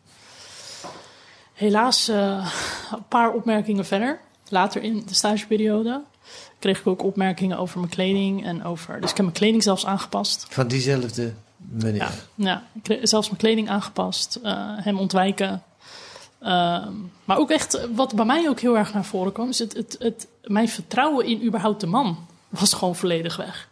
Helaas 1.54 2.08
eh, 2.08 2.52
een 2.92 3.08
paar 3.08 3.32
opmerkingen 3.32 3.86
verder. 3.86 4.20
Later 4.50 4.84
in 4.84 5.04
de 5.06 5.14
stageperiode 5.14 6.02
kreeg 6.60 6.80
ik 6.80 6.88
ook 6.88 7.04
opmerkingen 7.04 7.58
over 7.58 7.80
mijn 7.80 7.92
kleding 7.92 8.46
en 8.46 8.64
over. 8.64 9.02
Dus 9.02 9.10
ik 9.10 9.16
heb 9.16 9.26
mijn 9.26 9.38
kleding 9.38 9.64
zelfs 9.64 9.86
aangepast. 9.86 10.46
Van 10.50 10.68
diezelfde 10.68 11.34
meneer. 11.58 11.96
Ja, 12.02 12.12
ja 12.36 12.64
ik 12.74 12.84
kreeg 12.84 13.08
zelfs 13.08 13.28
mijn 13.28 13.40
kleding 13.40 13.70
aangepast, 13.70 14.40
eh, 14.44 14.54
hem 14.58 15.00
ontwijken. 15.00 15.64
Ehm, 16.40 16.94
maar 17.26 17.38
ook 17.38 17.50
echt, 17.50 17.74
eh, 17.74 17.86
wat 17.96 18.16
bij 18.16 18.26
mij 18.26 18.50
ook 18.50 18.60
heel 18.60 18.78
erg 18.78 18.94
naar 18.94 19.06
voren 19.06 19.32
kwam, 19.32 19.50
is 19.50 19.60
het, 19.60 19.74
het, 19.74 19.96
het, 20.00 20.28
mijn 20.44 20.70
vertrouwen 20.70 21.26
in 21.26 21.44
überhaupt 21.44 21.82
de 21.82 21.88
man 21.88 22.18
was 22.50 22.74
gewoon 22.74 22.96
volledig 22.96 23.36
weg. 23.36 23.70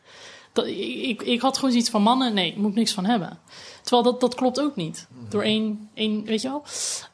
Dat, 0.54 0.66
ik, 0.66 1.22
ik, 1.22 1.42
had 1.42 1.56
gewoon 1.56 1.72
zoiets 1.72 1.90
van 1.90 2.02
mannen, 2.02 2.34
nee, 2.34 2.48
ik 2.48 2.58
moet 2.58 2.76
niks 2.76 2.94
van 2.94 3.06
hebben. 3.06 3.40
Terwijl 3.82 4.04
dat, 4.04 4.20
dat 4.20 4.36
klopt 4.36 4.60
ook 4.60 4.76
niet. 4.76 5.08
Door 5.30 5.44
één, 5.44 5.90
één 5.94 6.24
weet 6.24 6.42
je 6.42 6.48
wel. 6.48 6.64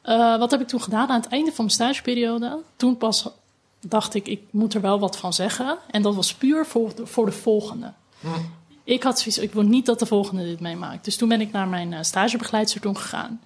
Eh, 0.02 0.38
wat 0.38 0.50
heb 0.50 0.60
ik 0.60 0.68
toen 0.68 0.82
gedaan 0.82 1.08
aan 1.08 1.20
het 1.20 1.30
einde 1.30 1.52
van 1.52 1.64
mijn 1.64 1.76
stageperiode? 1.76 2.62
Toen 2.76 2.96
pas 2.96 3.28
dacht 3.80 4.14
ik, 4.14 4.28
ik 4.28 4.42
moet 4.50 4.74
er 4.74 4.80
wel 4.80 4.98
wat 4.98 5.16
van 5.16 5.32
zeggen. 5.32 5.78
En 5.90 6.02
dat 6.02 6.14
was 6.14 6.34
puur 6.34 6.66
voor 6.66 6.92
voor 7.04 7.26
de 7.26 7.32
volgende. 7.32 7.92
Ik 8.84 9.02
had 9.02 9.18
zoiets, 9.18 9.38
ik 9.38 9.52
wil 9.52 9.62
niet 9.62 9.86
dat 9.86 9.98
de 9.98 10.06
volgende 10.06 10.44
dit 10.44 10.60
meemaakt. 10.60 11.04
Dus 11.04 11.16
toen 11.16 11.28
ben 11.28 11.40
ik 11.40 11.52
naar 11.52 11.68
mijn 11.68 11.92
eh, 11.92 12.02
stagebegeleidster 12.02 12.80
toen 12.80 12.96
gegaan. 12.96 13.40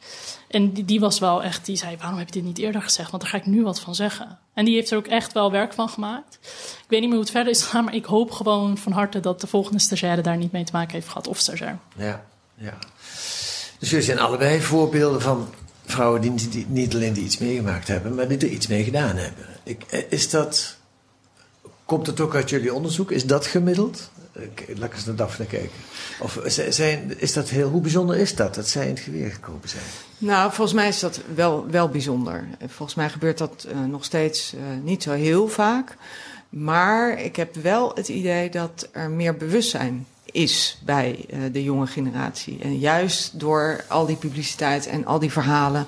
En 0.49 0.73
die, 0.73 0.85
die 0.85 1.01
was 1.01 1.19
wel 1.19 1.43
echt, 1.43 1.67
die 1.67 1.77
zei, 1.77 1.97
waarom 1.97 2.19
heb 2.19 2.27
je 2.27 2.33
dit 2.33 2.45
niet 2.45 2.59
eerder 2.59 2.83
gezegd? 2.83 3.11
Want 3.11 3.23
daar 3.23 3.33
ga 3.33 3.39
ik 3.39 3.47
nu 3.47 3.63
wat 3.63 3.81
van 3.81 3.95
zeggen. 3.95 4.39
En 4.55 4.65
die 4.65 4.75
heeft 4.75 4.91
er 4.91 4.99
ook 4.99 5.07
echt 5.07 5.33
wel 5.33 5.51
werk 5.51 5.73
van 5.73 5.89
gemaakt. 5.89 6.39
Ik 6.83 6.85
weet 6.89 7.01
niet 7.01 7.09
meer 7.09 7.19
hoe 7.19 7.27
het 7.27 7.31
verder 7.31 7.53
is 7.53 7.63
gegaan, 7.63 7.85
maar 7.85 7.95
ik 7.95 8.05
hoop 8.05 8.31
gewoon 8.31 8.79
van 8.79 8.93
harte 8.93 9.21
dat 9.21 9.41
de 9.41 9.47
volgende 9.47 9.79
stagiaire 9.79 10.23
daar 10.23 10.37
niet 10.37 10.53
mee 10.53 10.65
te 10.65 10.73
maken 10.73 10.93
heeft 10.93 11.09
gehad. 11.09 11.29
Of 11.29 11.39
stagiair. 11.39 11.79
Ja, 11.97 12.25
ja. 12.55 12.79
Dus 13.79 13.91
jullie 13.91 14.05
zijn 14.05 14.19
allebei 14.19 14.61
voorbeelden 14.61 15.21
van 15.21 15.49
vrouwen 15.85 16.21
die, 16.21 16.67
niet 16.69 16.95
alleen 16.95 17.13
die 17.13 17.25
iets 17.25 17.39
meegemaakt 17.39 17.89
hebben, 17.89 18.15
maar 18.15 18.29
die 18.29 18.39
er 18.39 18.49
iets 18.49 18.67
mee 18.67 18.85
gedaan 18.85 19.17
hebben. 19.17 19.47
Ik, 19.63 19.83
eh, 19.91 20.03
is 20.09 20.31
dat, 20.31 20.78
Komt 21.89 22.07
het 22.07 22.21
ook 22.21 22.35
uit 22.35 22.51
jullie 22.51 22.75
onderzoek? 22.75 23.11
Is 23.11 23.25
dat 23.25 23.47
gemiddeld? 23.47 24.11
Eh, 24.33 24.43
Laat 24.79 24.93
eens 24.93 25.05
naar 25.05 25.17
Daphne 25.17 25.47
kijken. 25.47 25.71
Of 26.21 26.41
zijn, 26.69 27.21
is 27.21 27.33
dat 27.33 27.49
heel, 27.49 27.69
hoe 27.69 27.81
bijzonder 27.81 28.17
is 28.17 28.35
dat, 28.35 28.55
dat 28.55 28.69
zij 28.69 28.83
in 28.83 28.91
het 28.91 29.01
geweer 29.01 29.31
gekomen 29.31 29.69
zijn? 29.69 29.83
Nou, 30.19 30.53
volgens 30.53 30.77
mij 30.77 30.89
is 30.89 31.01
dat 31.01 31.21
wel, 31.35 31.67
wel 31.71 31.89
bijzonder. 31.89 32.49
Volgens 32.67 32.95
mij 32.95 33.09
gebeurt 33.09 33.39
dat 33.39 33.67
uh, 33.71 33.85
nog 33.85 34.05
steeds 34.05 34.55
uh, 34.55 34.61
niet 34.83 35.03
zo 35.03 35.13
heel 35.13 35.49
vaak. 35.49 35.97
Maar 36.49 37.21
ik 37.21 37.37
heb 37.37 37.55
wel 37.55 37.93
het 37.95 38.09
idee 38.09 38.51
dat 38.51 38.89
er 38.93 39.11
meer 39.11 39.37
bewustzijn 39.37 40.07
is 40.25 40.79
bij 40.85 41.25
uh, 41.31 41.39
de 41.53 41.63
jonge 41.63 41.87
generatie. 41.87 42.59
En 42.63 42.79
juist 42.79 43.41
door 43.41 43.85
al 43.89 44.07
die 44.07 44.17
publiciteit 44.17 44.87
en 44.87 45.07
al 45.07 45.19
die 45.19 45.33
verhalen. 45.33 45.87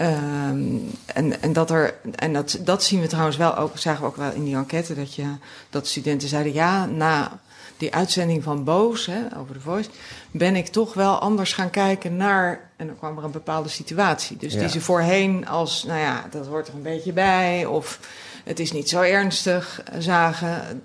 Um, 0.00 0.90
en, 1.06 1.42
en, 1.42 1.52
dat, 1.52 1.70
er, 1.70 1.94
en 2.14 2.32
dat, 2.32 2.58
dat 2.60 2.82
zien 2.82 3.00
we 3.00 3.06
trouwens 3.06 3.36
wel 3.36 3.56
ook, 3.56 3.78
zagen 3.78 4.00
we 4.00 4.06
ook 4.06 4.16
wel 4.16 4.32
in 4.32 4.44
die 4.44 4.56
enquête, 4.56 4.94
dat, 4.94 5.14
je, 5.14 5.26
dat 5.70 5.86
studenten 5.86 6.28
zeiden: 6.28 6.52
ja, 6.52 6.86
na 6.86 7.40
die 7.76 7.94
uitzending 7.94 8.42
van 8.42 8.64
Boos 8.64 9.06
hè, 9.06 9.20
over 9.38 9.54
de 9.54 9.60
Voice, 9.60 9.88
ben 10.30 10.56
ik 10.56 10.66
toch 10.66 10.94
wel 10.94 11.18
anders 11.18 11.52
gaan 11.52 11.70
kijken 11.70 12.16
naar. 12.16 12.70
En 12.76 12.86
dan 12.86 12.96
kwam 12.96 13.18
er 13.18 13.24
een 13.24 13.30
bepaalde 13.30 13.68
situatie. 13.68 14.36
Dus 14.36 14.52
ja. 14.52 14.58
die 14.58 14.68
ze 14.68 14.80
voorheen 14.80 15.48
als, 15.48 15.84
nou 15.84 16.00
ja, 16.00 16.26
dat 16.30 16.46
hoort 16.46 16.68
er 16.68 16.74
een 16.74 16.82
beetje 16.82 17.12
bij. 17.12 17.64
Of 17.64 17.98
het 18.44 18.60
is 18.60 18.72
niet 18.72 18.88
zo 18.88 19.00
ernstig 19.00 19.82
zagen. 19.98 20.82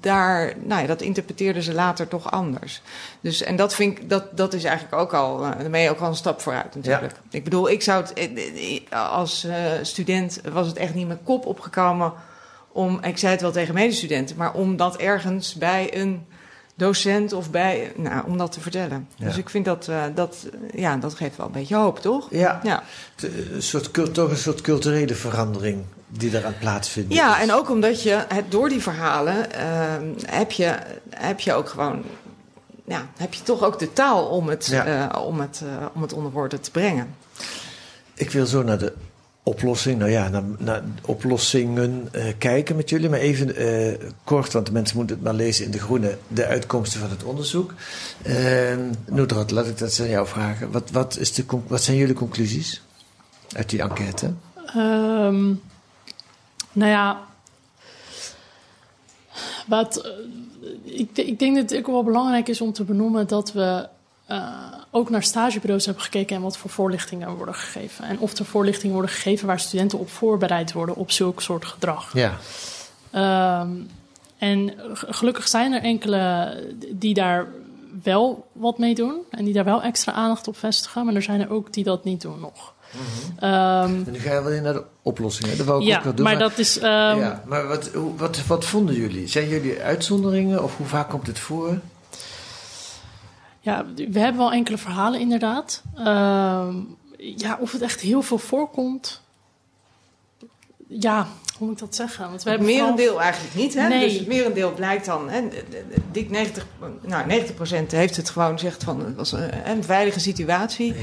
Daar, 0.00 0.52
nou 0.64 0.80
ja, 0.80 0.86
dat 0.86 1.00
interpreteerden 1.00 1.62
ze 1.62 1.74
later 1.74 2.08
toch 2.08 2.30
anders. 2.30 2.82
Dus, 3.20 3.42
en 3.42 3.56
dat 3.56 3.74
vind 3.74 3.98
ik, 3.98 4.08
dat, 4.08 4.36
dat 4.36 4.52
is 4.52 4.64
eigenlijk 4.64 4.96
ook 5.02 5.12
al, 5.14 5.38
daar 5.38 5.70
ben 5.70 5.80
je 5.80 5.90
ook 5.90 6.00
al 6.00 6.08
een 6.08 6.14
stap 6.14 6.40
vooruit 6.40 6.74
natuurlijk. 6.74 7.12
Ja. 7.12 7.18
Ik 7.30 7.44
bedoel, 7.44 7.70
ik 7.70 7.82
zou 7.82 8.04
het, 8.04 8.30
als 8.90 9.44
uh, 9.44 9.54
student 9.82 10.40
was 10.52 10.66
het 10.66 10.76
echt 10.76 10.94
niet 10.94 11.06
mijn 11.06 11.22
kop 11.22 11.46
opgekomen 11.46 12.12
om, 12.72 12.98
ik 13.02 13.18
zei 13.18 13.32
het 13.32 13.40
wel 13.40 13.52
tegen 13.52 13.74
medestudenten, 13.74 14.36
maar 14.36 14.54
om 14.54 14.76
dat 14.76 14.96
ergens 14.96 15.54
bij 15.54 15.96
een 15.96 16.26
docent 16.74 17.32
of 17.32 17.50
bij, 17.50 17.92
nou, 17.96 18.26
om 18.26 18.38
dat 18.38 18.52
te 18.52 18.60
vertellen. 18.60 19.08
Ja. 19.16 19.26
Dus 19.26 19.36
ik 19.36 19.48
vind 19.48 19.64
dat, 19.64 19.86
uh, 19.90 20.02
dat, 20.14 20.46
ja, 20.74 20.96
dat 20.96 21.14
geeft 21.14 21.36
wel 21.36 21.46
een 21.46 21.52
beetje 21.52 21.76
hoop, 21.76 21.98
toch? 22.00 22.26
Ja, 22.30 22.60
ja. 22.62 22.82
Een 23.52 23.62
soort, 23.62 24.14
toch 24.14 24.30
een 24.30 24.36
soort 24.36 24.60
culturele 24.60 25.14
verandering 25.14 25.84
die 26.08 26.36
eraan 26.36 26.58
plaatsvindt. 26.58 27.12
Ja, 27.12 27.40
en 27.40 27.52
ook 27.52 27.70
omdat 27.70 28.02
je 28.02 28.24
het, 28.28 28.50
door 28.50 28.68
die 28.68 28.82
verhalen 28.82 29.34
uh, 29.36 29.94
heb, 30.26 30.50
je, 30.50 30.76
heb 31.10 31.40
je 31.40 31.52
ook 31.52 31.68
gewoon, 31.68 32.02
ja, 32.84 33.06
heb 33.16 33.34
je 33.34 33.42
toch 33.42 33.62
ook 33.62 33.78
de 33.78 33.92
taal 33.92 34.26
om 34.26 34.48
het, 34.48 34.66
ja. 34.66 35.10
uh, 35.14 35.26
om 35.26 35.40
het, 35.40 35.62
om 35.94 36.02
het 36.02 36.12
onder 36.12 36.32
woorden 36.32 36.60
te 36.60 36.70
brengen. 36.70 37.14
Ik 38.14 38.30
wil 38.30 38.46
zo 38.46 38.62
naar 38.62 38.78
de 38.78 38.92
oplossing, 39.42 39.98
nou 39.98 40.10
ja, 40.10 40.42
naar, 40.58 40.82
oplossingen 41.06 42.08
uh, 42.12 42.24
kijken 42.38 42.76
met 42.76 42.90
jullie. 42.90 43.08
Maar 43.08 43.18
even 43.18 43.62
uh, 43.62 43.94
kort, 44.24 44.52
want 44.52 44.66
de 44.66 44.72
mensen 44.72 44.96
moeten 44.96 45.16
het 45.16 45.24
maar 45.24 45.34
lezen 45.34 45.64
in 45.64 45.70
de 45.70 45.78
groene, 45.78 46.18
de 46.28 46.46
uitkomsten 46.46 47.00
van 47.00 47.10
het 47.10 47.24
onderzoek. 47.24 47.74
Uh, 48.26 48.74
Noedrat, 49.06 49.50
laat 49.50 49.66
ik 49.66 49.78
dat 49.78 50.00
aan 50.00 50.08
jou 50.08 50.26
vragen. 50.26 50.70
Wat, 50.70 50.90
wat, 50.90 51.18
is 51.18 51.32
de, 51.32 51.44
wat 51.66 51.82
zijn 51.82 51.96
jullie 51.96 52.14
conclusies 52.14 52.82
uit 53.52 53.70
die 53.70 53.82
enquête? 53.82 54.32
Um, 54.76 55.60
nou 56.72 56.90
ja, 56.90 57.20
wat, 59.66 60.12
ik, 60.82 61.10
ik 61.14 61.38
denk 61.38 61.56
dat 61.56 61.70
het 61.70 61.78
ook 61.78 61.86
wel 61.86 62.04
belangrijk 62.04 62.48
is 62.48 62.60
om 62.60 62.72
te 62.72 62.84
benoemen 62.84 63.26
dat 63.26 63.52
we 63.52 63.88
ook 64.94 65.10
naar 65.10 65.22
stagebureaus 65.22 65.84
hebben 65.84 66.02
gekeken 66.02 66.36
en 66.36 66.42
wat 66.42 66.56
voor 66.56 66.70
voorlichtingen 66.70 67.36
worden 67.36 67.54
gegeven. 67.54 68.04
En 68.04 68.18
of 68.18 68.38
er 68.38 68.44
voorlichtingen 68.44 68.94
worden 68.94 69.10
gegeven 69.10 69.46
waar 69.46 69.60
studenten 69.60 69.98
op 69.98 70.10
voorbereid 70.10 70.72
worden 70.72 70.94
op 70.94 71.10
zulk 71.10 71.40
soort 71.40 71.64
gedrag. 71.64 72.12
Ja. 72.12 72.38
Um, 73.60 73.88
en 74.38 74.74
gelukkig 74.94 75.48
zijn 75.48 75.72
er 75.72 75.82
enkele 75.82 76.56
die 76.90 77.14
daar 77.14 77.46
wel 78.02 78.46
wat 78.52 78.78
mee 78.78 78.94
doen 78.94 79.16
en 79.30 79.44
die 79.44 79.54
daar 79.54 79.64
wel 79.64 79.82
extra 79.82 80.12
aandacht 80.12 80.48
op 80.48 80.56
vestigen, 80.56 81.04
maar 81.04 81.14
er 81.14 81.22
zijn 81.22 81.40
er 81.40 81.50
ook 81.50 81.72
die 81.72 81.84
dat 81.84 82.04
niet 82.04 82.20
doen 82.20 82.40
nog. 82.40 82.72
Mm-hmm. 82.92 83.94
Um, 83.94 84.06
en 84.06 84.12
nu 84.12 84.18
ga 84.18 84.34
je 84.34 84.42
wel 84.42 84.52
in 84.52 84.62
naar 84.62 84.72
de 84.72 84.84
oplossingen. 85.02 85.56
Dat 85.56 85.66
wou 85.66 85.82
ik 85.82 85.88
ja, 85.88 85.96
ook 85.96 86.04
wel 86.04 86.14
doen. 86.14 86.24
Maar, 86.24 86.36
maar 86.36 86.48
dat 86.48 86.58
is. 86.58 86.76
Um, 86.76 86.82
ja, 86.82 87.42
maar 87.46 87.66
wat, 87.66 87.90
wat, 88.16 88.46
wat 88.46 88.64
vonden 88.64 88.94
jullie? 88.94 89.26
Zijn 89.26 89.48
jullie 89.48 89.82
uitzonderingen 89.82 90.62
of 90.62 90.76
hoe 90.76 90.86
vaak 90.86 91.10
komt 91.10 91.26
het 91.26 91.38
voor? 91.38 91.78
Ja, 93.62 93.86
we 93.94 94.18
hebben 94.18 94.40
wel 94.40 94.52
enkele 94.52 94.78
verhalen 94.78 95.20
inderdaad. 95.20 95.82
Uh, 95.98 96.74
ja, 97.16 97.56
of 97.60 97.72
het 97.72 97.82
echt 97.82 98.00
heel 98.00 98.22
veel 98.22 98.38
voorkomt. 98.38 99.22
Ja, 100.86 101.28
hoe 101.62 101.70
moet 101.70 101.80
ik 101.80 101.86
dat 101.86 101.96
zeggen? 101.96 102.28
Want 102.28 102.42
we 102.42 102.50
het 102.50 102.58
hebben 102.58 102.76
merendeel 102.76 103.06
vooral... 103.06 103.22
eigenlijk 103.22 103.54
niet. 103.54 103.74
Hè? 103.74 103.88
Nee. 103.88 104.08
Dus 104.08 104.18
het 104.18 104.26
merendeel 104.26 104.72
blijkt 104.72 105.04
dan. 105.04 105.28
Hè, 105.28 105.48
dik 106.12 106.30
90, 106.30 106.66
nou, 107.00 107.44
90% 107.86 107.86
heeft 107.86 108.16
het 108.16 108.30
gewoon 108.30 108.58
zegt 108.58 108.84
van 108.84 109.04
het 109.04 109.16
was 109.16 109.32
een, 109.32 109.68
een 109.70 109.84
veilige 109.84 110.20
situatie. 110.20 110.94
Ja. 110.94 111.00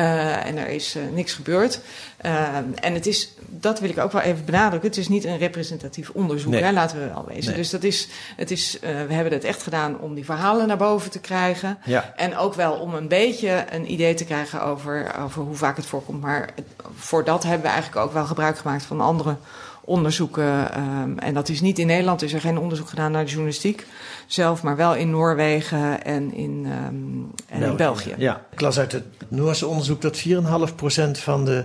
Uh, 0.00 0.46
en 0.46 0.56
er 0.56 0.68
is 0.68 0.96
uh, 0.96 1.02
niks 1.12 1.32
gebeurd. 1.32 1.80
Uh, 2.24 2.56
en 2.74 2.94
het 2.94 3.06
is, 3.06 3.34
dat 3.48 3.80
wil 3.80 3.90
ik 3.90 3.98
ook 3.98 4.12
wel 4.12 4.22
even 4.22 4.44
benadrukken. 4.44 4.88
Het 4.88 4.98
is 4.98 5.08
niet 5.08 5.24
een 5.24 5.38
representatief 5.38 6.10
onderzoek, 6.10 6.52
nee. 6.52 6.62
hè, 6.62 6.72
laten 6.72 6.98
we 6.98 7.06
wel 7.06 7.24
wezen. 7.28 7.50
Nee. 7.50 7.60
Dus 7.60 7.70
dat 7.70 7.82
is, 7.82 8.08
het 8.36 8.50
is, 8.50 8.78
we 8.80 9.14
hebben 9.14 9.32
het 9.32 9.44
echt 9.44 9.62
gedaan 9.62 10.00
om 10.00 10.14
die 10.14 10.24
verhalen 10.24 10.66
naar 10.66 10.76
boven 10.76 11.10
te 11.10 11.20
krijgen. 11.20 11.78
Ja. 11.84 12.12
En 12.16 12.36
ook 12.36 12.54
wel 12.54 12.72
om 12.72 12.94
een 12.94 13.08
beetje 13.08 13.64
een 13.70 13.92
idee 13.92 14.14
te 14.14 14.24
krijgen 14.24 14.62
over, 14.62 15.14
over 15.18 15.42
hoe 15.42 15.56
vaak 15.56 15.76
het 15.76 15.86
voorkomt. 15.86 16.20
Maar 16.20 16.50
het, 16.54 16.66
voor 16.94 17.24
dat 17.24 17.42
hebben 17.42 17.62
we 17.62 17.72
eigenlijk 17.72 18.06
ook 18.06 18.12
wel 18.12 18.24
gebruik 18.24 18.58
gemaakt 18.58 18.84
van 18.84 19.00
andere 19.00 19.36
onderzoeken. 19.84 20.80
Um, 20.80 21.18
en 21.18 21.34
dat 21.34 21.48
is 21.48 21.60
niet 21.60 21.78
in 21.78 21.86
Nederland, 21.86 22.22
is 22.22 22.32
er 22.32 22.40
geen 22.40 22.58
onderzoek 22.58 22.88
gedaan 22.88 23.12
naar 23.12 23.24
de 23.24 23.30
journalistiek 23.30 23.86
zelf, 24.26 24.62
maar 24.62 24.76
wel 24.76 24.94
in 24.94 25.10
Noorwegen 25.10 26.04
en 26.04 26.34
in, 26.34 26.66
um, 26.86 27.30
en 27.48 27.58
België. 27.58 27.70
in 27.70 27.76
België. 27.76 28.14
Ja, 28.16 28.44
ik 28.50 28.60
las 28.60 28.78
uit 28.78 28.92
het 28.92 29.04
Noorse 29.28 29.66
onderzoek 29.66 30.02
dat 30.02 30.18
4,5% 30.18 31.18
van 31.18 31.44
de 31.44 31.64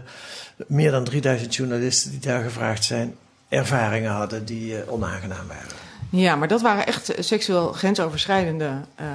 meer 0.67 0.91
dan 0.91 1.03
3000 1.03 1.55
journalisten 1.55 2.11
die 2.11 2.19
daar 2.19 2.43
gevraagd 2.43 2.83
zijn, 2.83 3.15
ervaringen 3.49 4.11
hadden 4.11 4.45
die 4.45 4.73
uh, 4.73 4.91
onaangenaam 4.91 5.47
waren. 5.47 5.87
Ja, 6.09 6.35
maar 6.35 6.47
dat 6.47 6.61
waren 6.61 6.85
echt 6.85 7.13
seksueel 7.19 7.71
grensoverschrijdende 7.73 8.71
uh, 9.01 9.07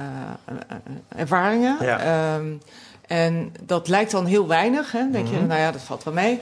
ervaringen. 1.15 1.77
Ja. 1.81 2.35
Um, 2.35 2.61
en 3.07 3.53
dat 3.61 3.87
lijkt 3.87 4.11
dan 4.11 4.25
heel 4.25 4.47
weinig. 4.47 4.91
Hè? 4.91 5.11
denk 5.11 5.27
je, 5.27 5.41
nou 5.41 5.59
ja, 5.59 5.71
dat 5.71 5.81
valt 5.81 6.03
wel 6.03 6.13
mee. 6.13 6.41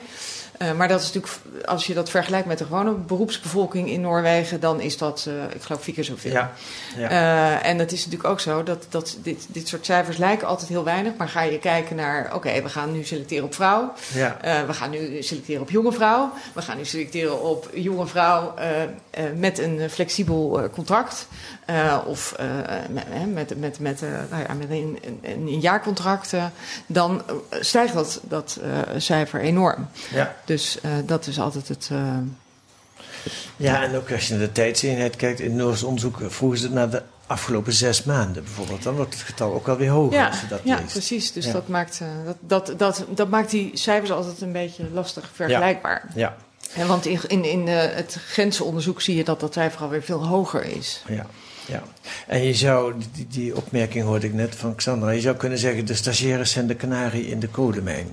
Uh, 0.62 0.72
maar 0.72 0.88
dat 0.88 1.02
is 1.02 1.06
natuurlijk, 1.12 1.34
als 1.66 1.88
je 1.88 1.94
dat 1.94 2.10
vergelijkt 2.10 2.48
met 2.48 2.58
de 2.58 2.64
gewone 2.64 2.92
beroepsbevolking 2.92 3.90
in 3.90 4.02
Noorwegen, 4.02 4.60
dan 4.60 4.82
is 4.82 4.98
dat, 4.98 5.26
uh, 5.28 5.44
ik 5.56 5.62
geloof, 5.62 5.84
vier 5.84 5.94
keer 5.94 6.04
zoveel. 6.04 6.32
Ja. 6.32 6.54
ja. 6.98 7.12
Uh, 7.12 7.66
en 7.66 7.80
het 7.80 7.92
is 7.92 8.06
natuurlijk 8.06 8.30
ook 8.30 8.40
zo 8.40 8.64
dat, 8.64 8.86
dat 8.90 9.18
dit, 9.22 9.46
dit 9.48 9.68
soort 9.68 9.86
cijfers 9.86 10.18
lijken 10.18 10.48
altijd 10.48 10.70
heel 10.70 10.84
weinig. 10.84 11.14
Maar 11.18 11.30
ga 11.30 11.42
je 11.42 11.60
kijken 11.60 11.96
naar, 11.96 12.26
oké, 12.26 12.36
okay, 12.36 12.64
we 12.64 12.70
gaan 12.70 12.92
nu 12.92 13.04
selecteren 13.04 13.44
op 13.44 13.56
vrouw. 13.56 13.94
Ja. 14.14 14.38
we 14.68 14.74
gaan 14.74 14.90
nu 14.90 15.24
selecteren 15.24 15.62
op 15.62 15.70
jonge 15.70 15.92
vrouw. 15.92 16.32
We 16.54 16.62
gaan 16.62 16.78
nu 16.78 16.86
selecteren 16.86 17.42
op 17.42 17.70
jonge 17.74 18.08
vrouw 18.08 18.54
met 19.36 19.60
een 19.60 19.90
flexibel 19.90 20.70
contract. 20.72 21.28
of 22.06 22.36
met, 22.90 23.34
met, 23.34 23.60
met, 23.60 23.80
met, 23.80 24.02
nou 24.30 24.44
ja, 24.48 24.54
met 24.54 24.70
een, 24.70 25.00
een, 25.22 25.48
een 25.48 25.60
jaarcontract. 25.60 26.34
dan 26.86 27.22
stijgt 27.60 27.94
dat, 27.94 28.20
dat 28.24 28.60
cijfer 28.98 29.40
enorm. 29.40 29.88
Ja. 30.12 30.36
Dus 30.46 30.53
uh, 30.86 30.92
dat 31.06 31.28
is 31.28 31.40
altijd 31.40 31.68
het. 31.68 31.90
Uh, 31.92 32.18
ja, 33.56 33.84
en 33.84 33.96
ook 33.96 34.12
als 34.12 34.28
je 34.28 34.34
naar 34.34 34.46
de 34.46 34.52
tijdseenheid 34.52 35.16
kijkt, 35.16 35.40
in 35.40 35.56
Noors 35.56 35.84
onderzoek 35.84 36.18
vroegen 36.28 36.60
ze 36.60 36.66
het 36.66 36.74
naar 36.74 36.90
de 36.90 37.02
afgelopen 37.28 37.74
zes 37.74 38.04
maanden 38.04 38.44
bijvoorbeeld. 38.44 38.84
Dan 38.84 38.96
wordt 38.96 39.14
het 39.14 39.24
getal 39.24 39.54
ook 39.54 39.68
alweer 39.68 39.90
hoger 39.90 40.18
ja, 40.18 40.28
als 40.28 40.42
je 40.42 40.48
dat 40.48 40.60
ja, 40.64 40.76
leest. 40.76 40.92
Precies, 40.92 41.32
dus 41.32 41.46
ja. 41.46 41.52
dat, 41.52 41.68
maakt, 41.68 42.00
uh, 42.02 42.08
dat, 42.26 42.38
dat, 42.42 42.80
dat, 42.80 43.06
dat 43.16 43.30
maakt 43.30 43.50
die 43.50 43.72
cijfers 43.74 44.12
altijd 44.12 44.42
een 44.42 44.52
beetje 44.52 44.84
lastig 44.94 45.30
vergelijkbaar. 45.34 46.10
Ja. 46.16 46.36
ja. 46.74 46.82
En 46.82 46.88
want 46.88 47.06
in, 47.06 47.20
in, 47.28 47.46
in 47.46 47.68
uh, 47.68 47.82
het 47.82 48.18
grenzenonderzoek 48.28 49.02
zie 49.02 49.16
je 49.16 49.24
dat 49.24 49.40
dat 49.40 49.54
cijfer 49.54 49.82
alweer 49.82 50.04
veel 50.04 50.26
hoger 50.26 50.64
is. 50.66 51.04
Ja. 51.08 51.26
Ja, 51.68 51.84
en 52.28 52.44
je 52.44 52.54
zou, 52.54 52.94
die, 53.14 53.28
die 53.28 53.56
opmerking 53.56 54.06
hoorde 54.06 54.28
ik 54.28 54.34
net 54.34 54.56
van 54.56 54.76
Xandra, 54.76 55.10
je 55.10 55.22
zou 55.22 55.36
kunnen 55.36 55.58
zeggen: 55.58 55.86
de 55.86 55.94
stagiaires 55.94 56.52
zijn 56.52 56.68
de 56.68 56.76
kanarie 56.76 57.28
in 57.28 57.40
de 57.40 57.48
kolenmijn. 57.48 58.08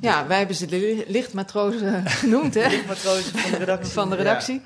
Ja, 0.00 0.26
wij 0.26 0.38
hebben 0.38 0.56
ze 0.56 0.66
de 0.66 1.04
lichtmatrozen 1.06 2.06
genoemd, 2.22 2.54
hè? 2.54 2.68
lichtmatrozen 2.68 3.38
van 3.38 3.50
de 3.50 3.56
redactie. 3.56 3.92
Van 3.92 4.10
de 4.10 4.16
redactie. 4.16 4.62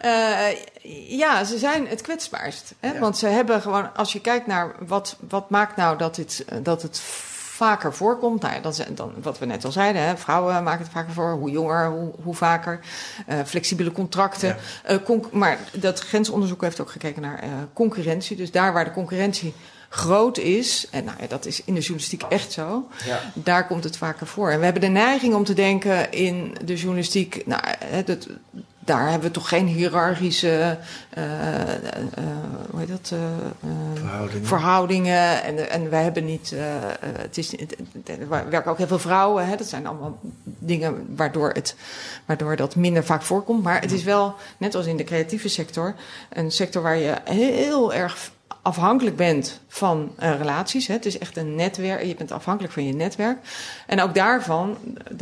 Ja. 0.00 0.50
Uh, 0.50 1.18
ja 1.18 1.44
ze 1.44 1.58
zijn 1.58 1.86
het 1.86 2.00
kwetsbaarst. 2.00 2.74
Hè? 2.80 2.98
Want 2.98 3.18
ze 3.18 3.26
hebben 3.26 3.60
gewoon, 3.60 3.94
als 3.94 4.12
je 4.12 4.20
kijkt 4.20 4.46
naar 4.46 4.74
wat, 4.86 5.16
wat 5.28 5.50
maakt 5.50 5.76
nou 5.76 5.98
dat, 5.98 6.14
dit, 6.14 6.44
dat 6.62 6.82
het 6.82 7.00
vaker 7.62 7.94
voorkomt. 7.94 8.42
Nou 8.42 8.54
ja, 8.54 8.60
dat 8.60 8.78
is 8.78 8.84
dan 8.94 9.12
wat 9.22 9.38
we 9.38 9.46
net 9.46 9.64
al 9.64 9.72
zeiden. 9.72 10.02
Hè? 10.02 10.16
Vrouwen 10.16 10.62
maken 10.62 10.84
het 10.84 10.92
vaker 10.92 11.12
voor. 11.12 11.30
Hoe 11.30 11.50
jonger, 11.50 11.88
hoe, 11.88 12.12
hoe 12.22 12.34
vaker. 12.34 12.80
Uh, 13.28 13.36
flexibele 13.44 13.92
contracten. 13.92 14.56
Ja. 14.86 15.00
Uh, 15.08 15.16
maar 15.30 15.58
dat 15.72 16.00
grensonderzoek 16.00 16.60
heeft 16.60 16.80
ook 16.80 16.90
gekeken 16.90 17.22
naar 17.22 17.44
uh, 17.44 17.50
concurrentie. 17.72 18.36
Dus 18.36 18.50
daar 18.50 18.72
waar 18.72 18.84
de 18.84 18.90
concurrentie 18.90 19.54
groot 19.94 20.38
is, 20.38 20.86
en 20.90 21.04
nou 21.04 21.16
ja, 21.20 21.26
dat 21.26 21.46
is 21.46 21.64
in 21.64 21.74
de 21.74 21.80
journalistiek 21.80 22.22
echt 22.22 22.52
zo, 22.52 22.88
ja. 23.04 23.20
daar 23.34 23.66
komt 23.66 23.84
het 23.84 23.96
vaker 23.96 24.26
voor. 24.26 24.50
En 24.50 24.58
we 24.58 24.64
hebben 24.64 24.82
de 24.82 24.88
neiging 24.88 25.34
om 25.34 25.44
te 25.44 25.54
denken 25.54 26.12
in 26.12 26.56
de 26.64 26.76
journalistiek, 26.76 27.46
nou, 27.46 27.62
daar 28.84 29.10
hebben 29.10 29.28
we 29.28 29.34
toch 29.34 29.48
geen 29.48 29.66
hiërarchische 29.66 30.78
uh, 31.18 31.24
uh, 31.24 31.28
hoe 32.70 32.80
heet 32.80 32.88
dat, 32.88 33.12
verhoudingen. 33.94 34.46
verhoudingen. 34.46 35.42
En, 35.42 35.70
en 35.70 35.90
wij 35.90 36.02
hebben 36.02 36.24
niet. 36.24 36.54
het 37.00 37.38
is, 37.38 37.50
het, 37.50 37.76
er 38.04 38.28
werken 38.28 38.70
ook 38.70 38.78
heel 38.78 38.86
veel 38.86 38.98
vrouwen. 38.98 39.46
Hè? 39.46 39.56
Dat 39.56 39.66
zijn 39.66 39.86
allemaal 39.86 40.18
dingen 40.44 41.14
waardoor, 41.16 41.50
het, 41.50 41.76
waardoor 42.26 42.56
dat 42.56 42.76
minder 42.76 43.04
vaak 43.04 43.22
voorkomt. 43.22 43.62
Maar 43.62 43.80
het 43.80 43.92
is 43.92 44.02
wel, 44.02 44.34
net 44.58 44.74
als 44.74 44.86
in 44.86 44.96
de 44.96 45.04
creatieve 45.04 45.48
sector, 45.48 45.94
een 46.28 46.50
sector 46.50 46.82
waar 46.82 46.96
je 46.96 47.16
heel 47.24 47.94
erg 47.94 48.30
afhankelijk 48.62 49.16
bent 49.16 49.60
van 49.68 50.12
uh, 50.22 50.36
relaties. 50.36 50.86
Hè. 50.86 50.94
Het 50.94 51.06
is 51.06 51.18
echt 51.18 51.36
een 51.36 51.54
netwerk. 51.54 52.04
Je 52.04 52.14
bent 52.14 52.32
afhankelijk 52.32 52.72
van 52.72 52.86
je 52.86 52.94
netwerk. 52.94 53.38
En 53.86 54.00
ook 54.00 54.14
daarvan, 54.14 54.76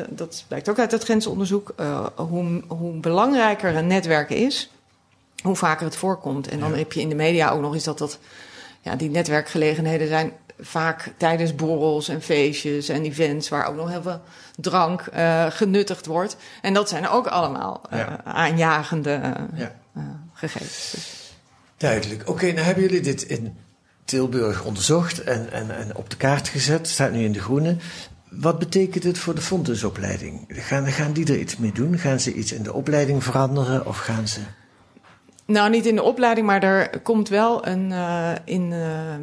dat 0.08 0.44
blijkt 0.48 0.68
ook 0.68 0.78
uit 0.78 0.92
het 0.92 1.02
grensonderzoek, 1.02 1.72
uh, 1.80 2.06
hoe, 2.16 2.62
hoe 2.68 2.92
belangrijker 2.92 3.76
een 3.76 3.86
netwerk 3.86 4.30
is, 4.30 4.70
hoe 5.42 5.56
vaker 5.56 5.84
het 5.84 5.96
voorkomt. 5.96 6.48
En 6.48 6.60
dan 6.60 6.74
heb 6.74 6.92
je 6.92 7.00
in 7.00 7.08
de 7.08 7.14
media 7.14 7.50
ook 7.50 7.60
nog 7.60 7.74
eens 7.74 7.84
dat, 7.84 7.98
dat 7.98 8.18
ja, 8.80 8.96
die 8.96 9.10
netwerkgelegenheden 9.10 10.08
zijn 10.08 10.32
vaak 10.60 11.12
tijdens 11.16 11.54
borrels 11.54 12.08
en 12.08 12.22
feestjes 12.22 12.88
en 12.88 13.04
events 13.04 13.48
waar 13.48 13.66
ook 13.66 13.76
nog 13.76 13.88
heel 13.88 14.02
veel 14.02 14.20
drank 14.56 15.04
uh, 15.14 15.46
genuttigd 15.48 16.06
wordt. 16.06 16.36
En 16.62 16.74
dat 16.74 16.88
zijn 16.88 17.08
ook 17.08 17.26
allemaal 17.26 17.80
ja. 17.90 18.20
aanjagende 18.24 19.20
ja. 19.54 19.72
gegevens. 20.32 20.90
Dus. 20.90 21.29
Duidelijk. 21.80 22.20
Oké, 22.20 22.30
okay, 22.30 22.50
nou 22.50 22.64
hebben 22.64 22.84
jullie 22.84 23.00
dit 23.00 23.22
in 23.22 23.56
Tilburg 24.04 24.64
onderzocht 24.64 25.22
en, 25.22 25.52
en, 25.52 25.76
en 25.76 25.96
op 25.96 26.10
de 26.10 26.16
kaart 26.16 26.48
gezet. 26.48 26.88
Staat 26.88 27.12
nu 27.12 27.24
in 27.24 27.32
de 27.32 27.40
groene. 27.40 27.76
Wat 28.30 28.58
betekent 28.58 29.04
het 29.04 29.18
voor 29.18 29.34
de 29.34 29.40
fondusopleiding? 29.40 30.44
Gaan, 30.48 30.86
gaan 30.86 31.12
die 31.12 31.26
er 31.26 31.38
iets 31.38 31.56
mee 31.56 31.72
doen? 31.72 31.98
Gaan 31.98 32.20
ze 32.20 32.32
iets 32.32 32.52
in 32.52 32.62
de 32.62 32.72
opleiding 32.72 33.24
veranderen 33.24 33.86
of 33.86 33.98
gaan 33.98 34.28
ze... 34.28 34.40
Nou, 35.46 35.70
niet 35.70 35.86
in 35.86 35.94
de 35.94 36.02
opleiding, 36.02 36.46
maar 36.46 36.62
er 36.62 37.00
komt 37.00 37.28
wel 37.28 37.66
een. 37.66 37.90
Uh, 37.90 38.32
in, 38.44 38.70
uh, 38.70 39.14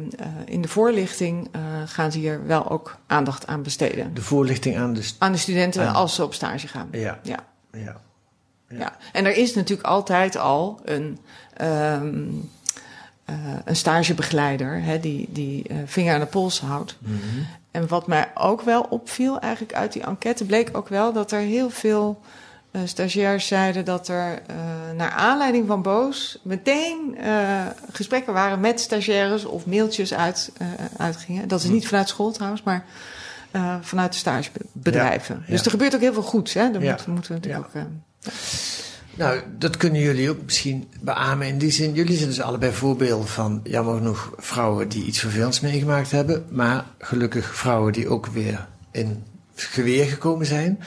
in 0.44 0.62
de 0.62 0.68
voorlichting 0.68 1.48
uh, 1.56 1.62
gaan 1.84 2.12
ze 2.12 2.18
hier 2.18 2.46
wel 2.46 2.70
ook 2.70 2.98
aandacht 3.06 3.46
aan 3.46 3.62
besteden. 3.62 4.14
De 4.14 4.22
voorlichting 4.22 4.76
aan 4.76 4.94
de, 4.94 5.10
aan 5.18 5.32
de 5.32 5.38
studenten 5.38 5.88
aan... 5.88 5.94
als 5.94 6.14
ze 6.14 6.24
op 6.24 6.34
stage 6.34 6.68
gaan. 6.68 6.88
Ja. 6.92 7.18
ja. 7.22 7.46
ja. 7.72 8.00
Ja. 8.68 8.78
ja. 8.78 8.96
En 9.12 9.24
er 9.24 9.36
is 9.36 9.54
natuurlijk 9.54 9.88
altijd 9.88 10.36
al 10.36 10.80
een, 10.84 11.18
um, 11.60 12.50
uh, 13.30 13.36
een 13.64 13.76
stagebegeleider 13.76 14.82
hè, 14.82 15.00
die, 15.00 15.28
die 15.30 15.64
uh, 15.70 15.76
vinger 15.84 16.14
aan 16.14 16.20
de 16.20 16.26
pols 16.26 16.60
houdt. 16.60 16.96
Mm 16.98 17.20
-hmm. 17.20 17.46
En 17.70 17.88
wat 17.88 18.06
mij 18.06 18.30
ook 18.34 18.62
wel 18.62 18.80
opviel, 18.90 19.40
eigenlijk 19.40 19.74
uit 19.74 19.92
die 19.92 20.02
enquête, 20.02 20.44
bleek 20.44 20.70
ook 20.72 20.88
wel 20.88 21.12
dat 21.12 21.32
er 21.32 21.40
heel 21.40 21.70
veel 21.70 22.20
uh, 22.72 22.82
stagiairs 22.84 23.46
zeiden 23.46 23.84
dat 23.84 24.08
er 24.08 24.42
naar 24.96 25.10
aanleiding 25.10 25.66
van 25.66 25.82
Boos 25.82 26.38
meteen 26.42 27.18
gesprekken 27.92 28.32
waren 28.32 28.60
met 28.60 28.80
stagiaires 28.80 29.44
of 29.44 29.66
mailtjes 29.66 30.14
uit, 30.14 30.52
uitgingen. 30.96 31.48
Dat 31.48 31.62
is 31.62 31.68
niet 31.68 31.86
vanuit 31.86 32.08
school 32.08 32.32
trouwens, 32.32 32.62
maar. 32.62 32.84
Vanuit 33.80 34.12
de 34.12 34.18
stagebedrijven. 34.18 35.34
Ja, 35.34 35.42
ja. 35.46 35.52
Dus 35.52 35.64
er 35.64 35.70
gebeurt 35.70 35.94
ook 35.94 36.00
heel 36.00 36.12
veel 36.12 36.22
goeds. 36.22 36.54
Hè? 36.54 36.70
Daar 36.70 36.82
ja. 36.82 36.90
moeten, 36.90 37.10
moeten 37.12 37.32
we 37.32 37.38
natuurlijk 37.38 37.66
ook. 37.76 37.82
Nou, 39.18 39.40
dat 39.58 39.76
kunnen 39.76 40.00
jullie 40.00 40.30
ook 40.30 40.42
misschien 40.44 40.88
beamen 41.00 41.46
in 41.46 41.58
die 41.58 41.70
zin. 41.70 41.94
Jullie 41.94 42.16
zijn 42.16 42.28
dus 42.28 42.40
allebei 42.40 42.72
voorbeelden 42.72 43.28
van, 43.28 43.60
jammer 43.64 43.96
genoeg, 43.96 44.32
vrouwen 44.36 44.88
die 44.88 45.04
iets 45.04 45.18
vervelends 45.18 45.60
meegemaakt 45.60 46.10
hebben. 46.10 46.46
Maar 46.50 46.86
gelukkig 46.98 47.54
vrouwen 47.54 47.92
die 47.92 48.08
ook 48.08 48.26
weer 48.26 48.68
in 48.92 49.24
geweer 49.54 50.04
gekomen 50.04 50.46
zijn. 50.46 50.80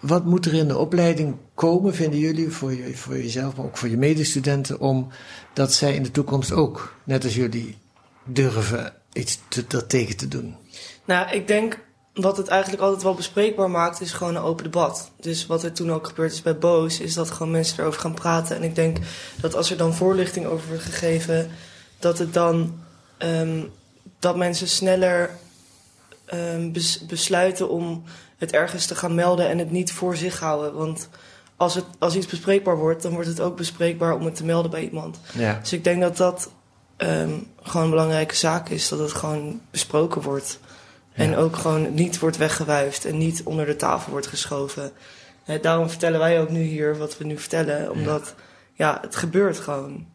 Wat 0.00 0.24
moet 0.24 0.46
er 0.46 0.54
in 0.54 0.68
de 0.68 0.78
opleiding 0.78 1.36
komen, 1.54 1.94
vinden 1.94 2.18
jullie, 2.18 2.50
voor, 2.50 2.72
voor 2.94 3.16
jezelf, 3.16 3.56
maar 3.56 3.64
ook 3.64 3.76
voor 3.76 3.88
je 3.88 3.96
medestudenten, 3.96 4.80
om 4.80 5.08
dat 5.52 5.72
zij 5.72 5.94
in 5.94 6.02
de 6.02 6.10
toekomst 6.10 6.52
ook, 6.52 6.94
net 7.04 7.24
als 7.24 7.34
jullie, 7.34 7.78
durven 8.24 8.92
iets 9.12 9.40
te, 9.48 9.86
tegen 9.86 10.16
te 10.16 10.28
doen? 10.28 10.56
Nou, 11.04 11.30
ik 11.30 11.46
denk 11.46 11.78
wat 12.16 12.36
het 12.36 12.48
eigenlijk 12.48 12.82
altijd 12.82 13.02
wel 13.02 13.14
bespreekbaar 13.14 13.70
maakt, 13.70 14.00
is 14.00 14.12
gewoon 14.12 14.36
een 14.36 14.42
open 14.42 14.64
debat. 14.64 15.10
Dus 15.20 15.46
wat 15.46 15.62
er 15.62 15.72
toen 15.72 15.92
ook 15.92 16.06
gebeurd 16.06 16.32
is 16.32 16.42
bij 16.42 16.58
Boos, 16.58 17.00
is 17.00 17.14
dat 17.14 17.30
gewoon 17.30 17.52
mensen 17.52 17.80
erover 17.80 18.00
gaan 18.00 18.14
praten. 18.14 18.56
En 18.56 18.62
ik 18.62 18.74
denk 18.74 18.98
dat 19.40 19.54
als 19.54 19.70
er 19.70 19.76
dan 19.76 19.94
voorlichting 19.94 20.46
over 20.46 20.68
wordt 20.68 20.82
gegeven, 20.82 21.50
dat 21.98 22.18
het 22.18 22.34
dan 22.34 22.78
um, 23.18 23.72
dat 24.18 24.36
mensen 24.36 24.68
sneller 24.68 25.30
um, 26.34 26.72
bes 26.72 27.06
besluiten 27.06 27.68
om 27.68 28.02
het 28.36 28.52
ergens 28.52 28.86
te 28.86 28.94
gaan 28.94 29.14
melden 29.14 29.48
en 29.48 29.58
het 29.58 29.70
niet 29.70 29.92
voor 29.92 30.16
zich 30.16 30.40
houden. 30.40 30.74
Want 30.74 31.08
als, 31.56 31.74
het, 31.74 31.84
als 31.98 32.14
iets 32.14 32.26
bespreekbaar 32.26 32.76
wordt, 32.76 33.02
dan 33.02 33.12
wordt 33.12 33.28
het 33.28 33.40
ook 33.40 33.56
bespreekbaar 33.56 34.14
om 34.14 34.24
het 34.24 34.36
te 34.36 34.44
melden 34.44 34.70
bij 34.70 34.82
iemand. 34.82 35.18
Ja. 35.32 35.58
Dus 35.60 35.72
ik 35.72 35.84
denk 35.84 36.00
dat 36.00 36.16
dat 36.16 36.50
um, 36.96 37.46
gewoon 37.62 37.84
een 37.84 37.90
belangrijke 37.90 38.36
zaak 38.36 38.68
is, 38.68 38.88
dat 38.88 38.98
het 38.98 39.12
gewoon 39.12 39.60
besproken 39.70 40.22
wordt. 40.22 40.58
En 41.16 41.36
ook 41.36 41.56
gewoon 41.56 41.94
niet 41.94 42.18
wordt 42.18 42.36
weggewuifd 42.36 43.04
en 43.04 43.18
niet 43.18 43.42
onder 43.44 43.66
de 43.66 43.76
tafel 43.76 44.10
wordt 44.10 44.26
geschoven. 44.26 44.92
He, 45.44 45.60
daarom 45.60 45.88
vertellen 45.88 46.18
wij 46.18 46.40
ook 46.40 46.50
nu 46.50 46.62
hier 46.62 46.98
wat 46.98 47.18
we 47.18 47.24
nu 47.24 47.38
vertellen. 47.38 47.90
Omdat, 47.90 48.34
ja, 48.74 48.90
ja 48.92 48.98
het 49.00 49.16
gebeurt 49.16 49.58
gewoon. 49.58 50.06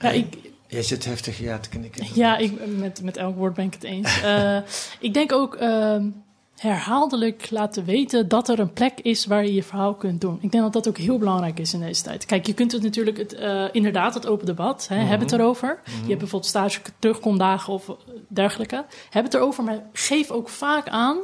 Ja, 0.00 0.10
ik... 0.10 0.36
Jij 0.66 0.82
zit 0.82 1.04
heftig 1.04 1.38
ja 1.38 1.58
te 1.58 1.68
knikken. 1.68 2.06
Ja, 2.14 2.36
ik, 2.36 2.66
met, 2.66 3.02
met 3.02 3.16
elk 3.16 3.36
woord 3.36 3.54
ben 3.54 3.64
ik 3.64 3.74
het 3.74 3.84
eens. 3.84 4.22
uh, 4.22 4.58
ik 5.08 5.14
denk 5.14 5.32
ook... 5.32 5.60
Uh, 5.60 5.96
herhaaldelijk 6.58 7.50
laten 7.50 7.84
weten 7.84 8.28
dat 8.28 8.48
er 8.48 8.58
een 8.58 8.72
plek 8.72 9.00
is 9.00 9.26
waar 9.26 9.44
je 9.44 9.54
je 9.54 9.62
verhaal 9.62 9.94
kunt 9.94 10.20
doen. 10.20 10.38
Ik 10.40 10.50
denk 10.50 10.62
dat 10.64 10.72
dat 10.72 10.88
ook 10.88 10.98
heel 10.98 11.18
belangrijk 11.18 11.58
is 11.58 11.72
in 11.72 11.80
deze 11.80 12.02
tijd. 12.02 12.24
Kijk, 12.24 12.46
je 12.46 12.54
kunt 12.54 12.72
het 12.72 12.82
natuurlijk, 12.82 13.16
het, 13.16 13.34
uh, 13.34 13.64
inderdaad, 13.72 14.14
het 14.14 14.26
open 14.26 14.46
debat, 14.46 14.88
hè, 14.88 14.94
mm 14.94 15.00
-hmm. 15.00 15.10
heb 15.10 15.20
het 15.20 15.32
erover. 15.32 15.68
Mm 15.68 15.92
-hmm. 15.92 16.02
Je 16.02 16.08
hebt 16.08 16.18
bijvoorbeeld 16.18 16.50
stage 16.50 16.80
terugkomdagen 16.98 17.72
of 17.72 17.96
dergelijke. 18.28 18.84
Heb 19.10 19.24
het 19.24 19.34
erover, 19.34 19.64
maar 19.64 19.82
geef 19.92 20.30
ook 20.30 20.48
vaak 20.48 20.88
aan, 20.88 21.18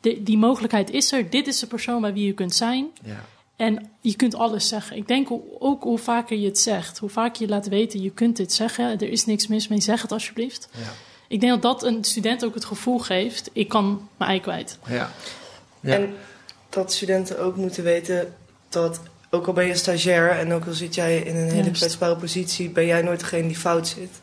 de, 0.00 0.22
die 0.22 0.38
mogelijkheid 0.38 0.90
is 0.90 1.12
er. 1.12 1.30
Dit 1.30 1.46
is 1.46 1.58
de 1.58 1.66
persoon 1.66 2.00
bij 2.00 2.12
wie 2.12 2.26
je 2.26 2.34
kunt 2.34 2.54
zijn. 2.54 2.90
Ja. 3.04 3.24
En 3.56 3.90
je 4.00 4.16
kunt 4.16 4.34
alles 4.34 4.68
zeggen. 4.68 4.96
Ik 4.96 5.08
denk 5.08 5.28
ook 5.58 5.82
hoe 5.82 5.98
vaker 5.98 6.38
je 6.38 6.46
het 6.46 6.58
zegt, 6.58 6.98
hoe 6.98 7.08
vaker 7.08 7.42
je 7.42 7.48
laat 7.48 7.68
weten, 7.68 8.02
je 8.02 8.10
kunt 8.10 8.36
dit 8.36 8.52
zeggen. 8.52 8.84
Er 8.84 9.10
is 9.10 9.24
niks 9.24 9.46
mis 9.46 9.68
mee, 9.68 9.80
zeg 9.80 10.02
het 10.02 10.12
alsjeblieft. 10.12 10.68
Ja. 10.72 10.92
Ik 11.32 11.40
denk 11.40 11.52
dat 11.52 11.62
dat 11.62 11.82
een 11.82 12.04
student 12.04 12.44
ook 12.44 12.54
het 12.54 12.64
gevoel 12.64 12.98
geeft: 12.98 13.50
ik 13.52 13.68
kan 13.68 14.08
mijn 14.16 14.30
ei 14.30 14.40
kwijt. 14.40 14.78
Ja. 14.86 15.10
ja. 15.80 15.94
En 15.94 16.14
dat 16.68 16.92
studenten 16.92 17.38
ook 17.38 17.56
moeten 17.56 17.84
weten 17.84 18.34
dat, 18.68 19.00
ook 19.30 19.46
al 19.46 19.52
ben 19.52 19.66
je 19.66 19.74
stagiair 19.74 20.30
en 20.30 20.52
ook 20.52 20.66
al 20.66 20.72
zit 20.72 20.94
jij 20.94 21.18
in 21.18 21.36
een 21.36 21.50
hele 21.50 21.70
kwetsbare 21.70 22.16
positie, 22.16 22.70
ben 22.70 22.86
jij 22.86 23.02
nooit 23.02 23.20
degene 23.20 23.46
die 23.46 23.56
fout 23.56 23.88
zit. 23.88 24.20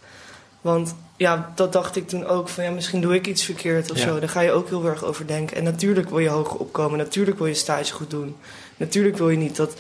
Want 0.62 0.96
ja, 1.18 1.52
dat 1.56 1.74
dacht 1.74 1.96
ik 1.96 2.08
toen 2.08 2.26
ook 2.26 2.50
van 2.50 2.64
ja, 2.64 2.72
misschien 2.72 3.02
doe 3.02 3.16
ik 3.16 3.28
iets 3.28 3.44
verkeerd 3.44 3.92
of 3.92 3.98
ja. 3.98 4.04
zo. 4.04 4.20
Daar 4.20 4.30
ga 4.30 4.42
je 4.42 4.52
ook 4.52 4.70
heel 4.70 4.86
erg 4.86 5.04
over 5.04 5.28
denken. 5.28 5.58
En 5.58 5.64
natuurlijk 5.64 6.10
wil 6.10 6.20
je 6.20 6.30
hoger 6.30 6.60
opkomen, 6.60 6.98
natuurlijk 6.98 7.38
wil 7.38 7.48
je 7.48 7.54
stage 7.54 7.94
goed 7.94 8.10
doen. 8.10 8.36
Natuurlijk 8.78 9.18
wil 9.18 9.30
je 9.30 9.38
niet 9.38 9.56
dat, 9.56 9.74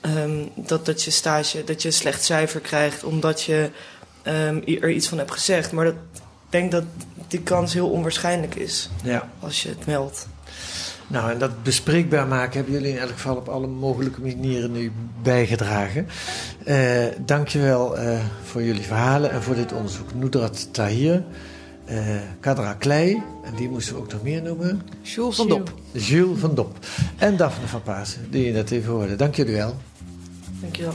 um, 0.00 0.50
dat, 0.54 0.86
dat 0.86 1.02
je 1.02 1.10
stage, 1.10 1.64
dat 1.64 1.82
je 1.82 1.88
een 1.88 1.94
slecht 1.94 2.24
cijfer 2.24 2.60
krijgt 2.60 3.04
omdat 3.04 3.42
je 3.42 3.70
um, 4.24 4.62
er 4.80 4.90
iets 4.90 5.08
van 5.08 5.18
hebt 5.18 5.32
gezegd. 5.32 5.72
Maar 5.72 5.84
dat, 5.84 5.94
denk 6.48 6.70
dat 6.70 6.84
die 7.28 7.40
kans 7.40 7.72
heel 7.72 7.88
onwaarschijnlijk 7.88 8.54
is 8.54 8.90
ja. 9.02 9.30
als 9.40 9.62
je 9.62 9.68
het 9.68 9.86
meldt. 9.86 10.26
Nou, 11.08 11.30
en 11.30 11.38
dat 11.38 11.62
bespreekbaar 11.62 12.26
maken 12.26 12.54
hebben 12.54 12.72
jullie 12.72 12.90
in 12.90 12.98
elk 12.98 13.10
geval 13.10 13.36
op 13.36 13.48
alle 13.48 13.66
mogelijke 13.66 14.20
manieren 14.20 14.72
nu 14.72 14.92
bijgedragen. 15.22 16.06
Uh, 16.66 17.04
dankjewel 17.18 17.98
uh, 17.98 18.18
voor 18.44 18.62
jullie 18.62 18.82
verhalen 18.82 19.30
en 19.30 19.42
voor 19.42 19.54
dit 19.54 19.72
onderzoek. 19.72 20.14
Nudrat 20.14 20.68
Tahir, 20.72 21.22
uh, 21.90 21.98
Kadra 22.40 22.72
Klei, 22.74 23.22
en 23.44 23.54
die 23.56 23.68
moesten 23.68 23.94
we 23.94 24.00
ook 24.00 24.12
nog 24.12 24.22
meer 24.22 24.42
noemen. 24.42 24.82
Jules 25.02 25.36
van 25.36 25.48
Dop. 25.48 25.74
Jules 25.92 26.38
van 26.38 26.54
Dop. 26.54 26.78
En 27.16 27.36
Daphne 27.36 27.66
van 27.66 27.82
Pasen, 27.82 28.30
die 28.30 28.46
je 28.46 28.52
net 28.52 28.70
even 28.70 28.92
hoorde. 28.92 29.16
Dank 29.16 29.34
jullie 29.34 29.54
wel. 29.54 29.76
Dankjewel. 30.60 30.94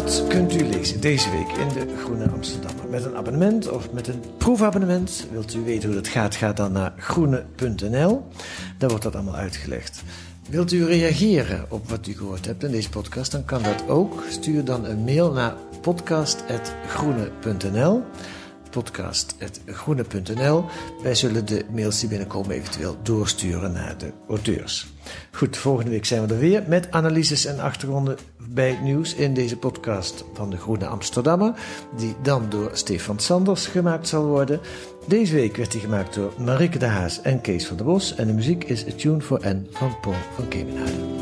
Dat 0.00 0.24
kunt 0.28 0.54
u 0.54 0.64
lezen 0.64 1.00
deze 1.00 1.30
week 1.30 1.48
in 1.48 1.68
de 1.68 1.96
Groene 1.96 2.28
Amsterdammer. 2.28 2.88
Met 2.88 3.04
een 3.04 3.16
abonnement 3.16 3.70
of 3.70 3.92
met 3.92 4.08
een 4.08 4.22
proefabonnement. 4.36 5.26
Wilt 5.30 5.54
u 5.54 5.60
weten 5.60 5.88
hoe 5.88 5.98
dat 5.98 6.08
gaat, 6.08 6.34
ga 6.34 6.52
dan 6.52 6.72
naar 6.72 6.92
groene.nl. 6.96 8.26
Daar 8.78 8.88
wordt 8.88 9.04
dat 9.04 9.14
allemaal 9.14 9.34
uitgelegd. 9.34 10.02
Wilt 10.48 10.72
u 10.72 10.84
reageren 10.84 11.66
op 11.68 11.88
wat 11.88 12.06
u 12.06 12.12
gehoord 12.12 12.46
hebt 12.46 12.64
in 12.64 12.70
deze 12.70 12.90
podcast, 12.90 13.32
dan 13.32 13.44
kan 13.44 13.62
dat 13.62 13.88
ook. 13.88 14.22
Stuur 14.30 14.64
dan 14.64 14.84
een 14.84 15.04
mail 15.04 15.32
naar 15.32 15.54
podcast.groene.nl. 15.80 18.02
podcast.groene.nl. 18.70 20.64
Wij 21.02 21.14
zullen 21.14 21.46
de 21.46 21.64
mails 21.70 22.00
die 22.00 22.08
binnenkomen 22.08 22.50
eventueel 22.50 22.96
doorsturen 23.02 23.72
naar 23.72 23.98
de 23.98 24.12
auteurs. 24.28 24.86
Goed, 25.30 25.56
volgende 25.56 25.90
week 25.90 26.04
zijn 26.04 26.26
we 26.26 26.34
er 26.34 26.40
weer 26.40 26.62
met 26.66 26.90
analyses 26.90 27.44
en 27.44 27.60
achtergronden 27.60 28.18
bij 28.48 28.78
nieuws 28.82 29.14
in 29.14 29.34
deze 29.34 29.56
podcast 29.56 30.24
van 30.34 30.50
de 30.50 30.56
Groene 30.56 30.86
Amsterdammer, 30.86 31.54
die 31.96 32.14
dan 32.22 32.46
door 32.48 32.70
Stefan 32.72 33.18
Sanders 33.18 33.66
gemaakt 33.66 34.08
zal 34.08 34.24
worden. 34.26 34.60
Deze 35.06 35.34
week 35.34 35.56
werd 35.56 35.72
die 35.72 35.80
gemaakt 35.80 36.14
door 36.14 36.32
Marike 36.38 36.78
de 36.78 36.86
Haas 36.86 37.22
en 37.22 37.40
Kees 37.40 37.66
van 37.66 37.76
der 37.76 37.86
Bos 37.86 38.14
en 38.14 38.26
de 38.26 38.32
muziek 38.32 38.64
is 38.64 38.86
A 38.86 38.92
Tune 38.96 39.20
for 39.20 39.40
N 39.46 39.68
van 39.70 40.00
Paul 40.00 40.14
van 40.34 40.48
Kemenade. 40.48 41.18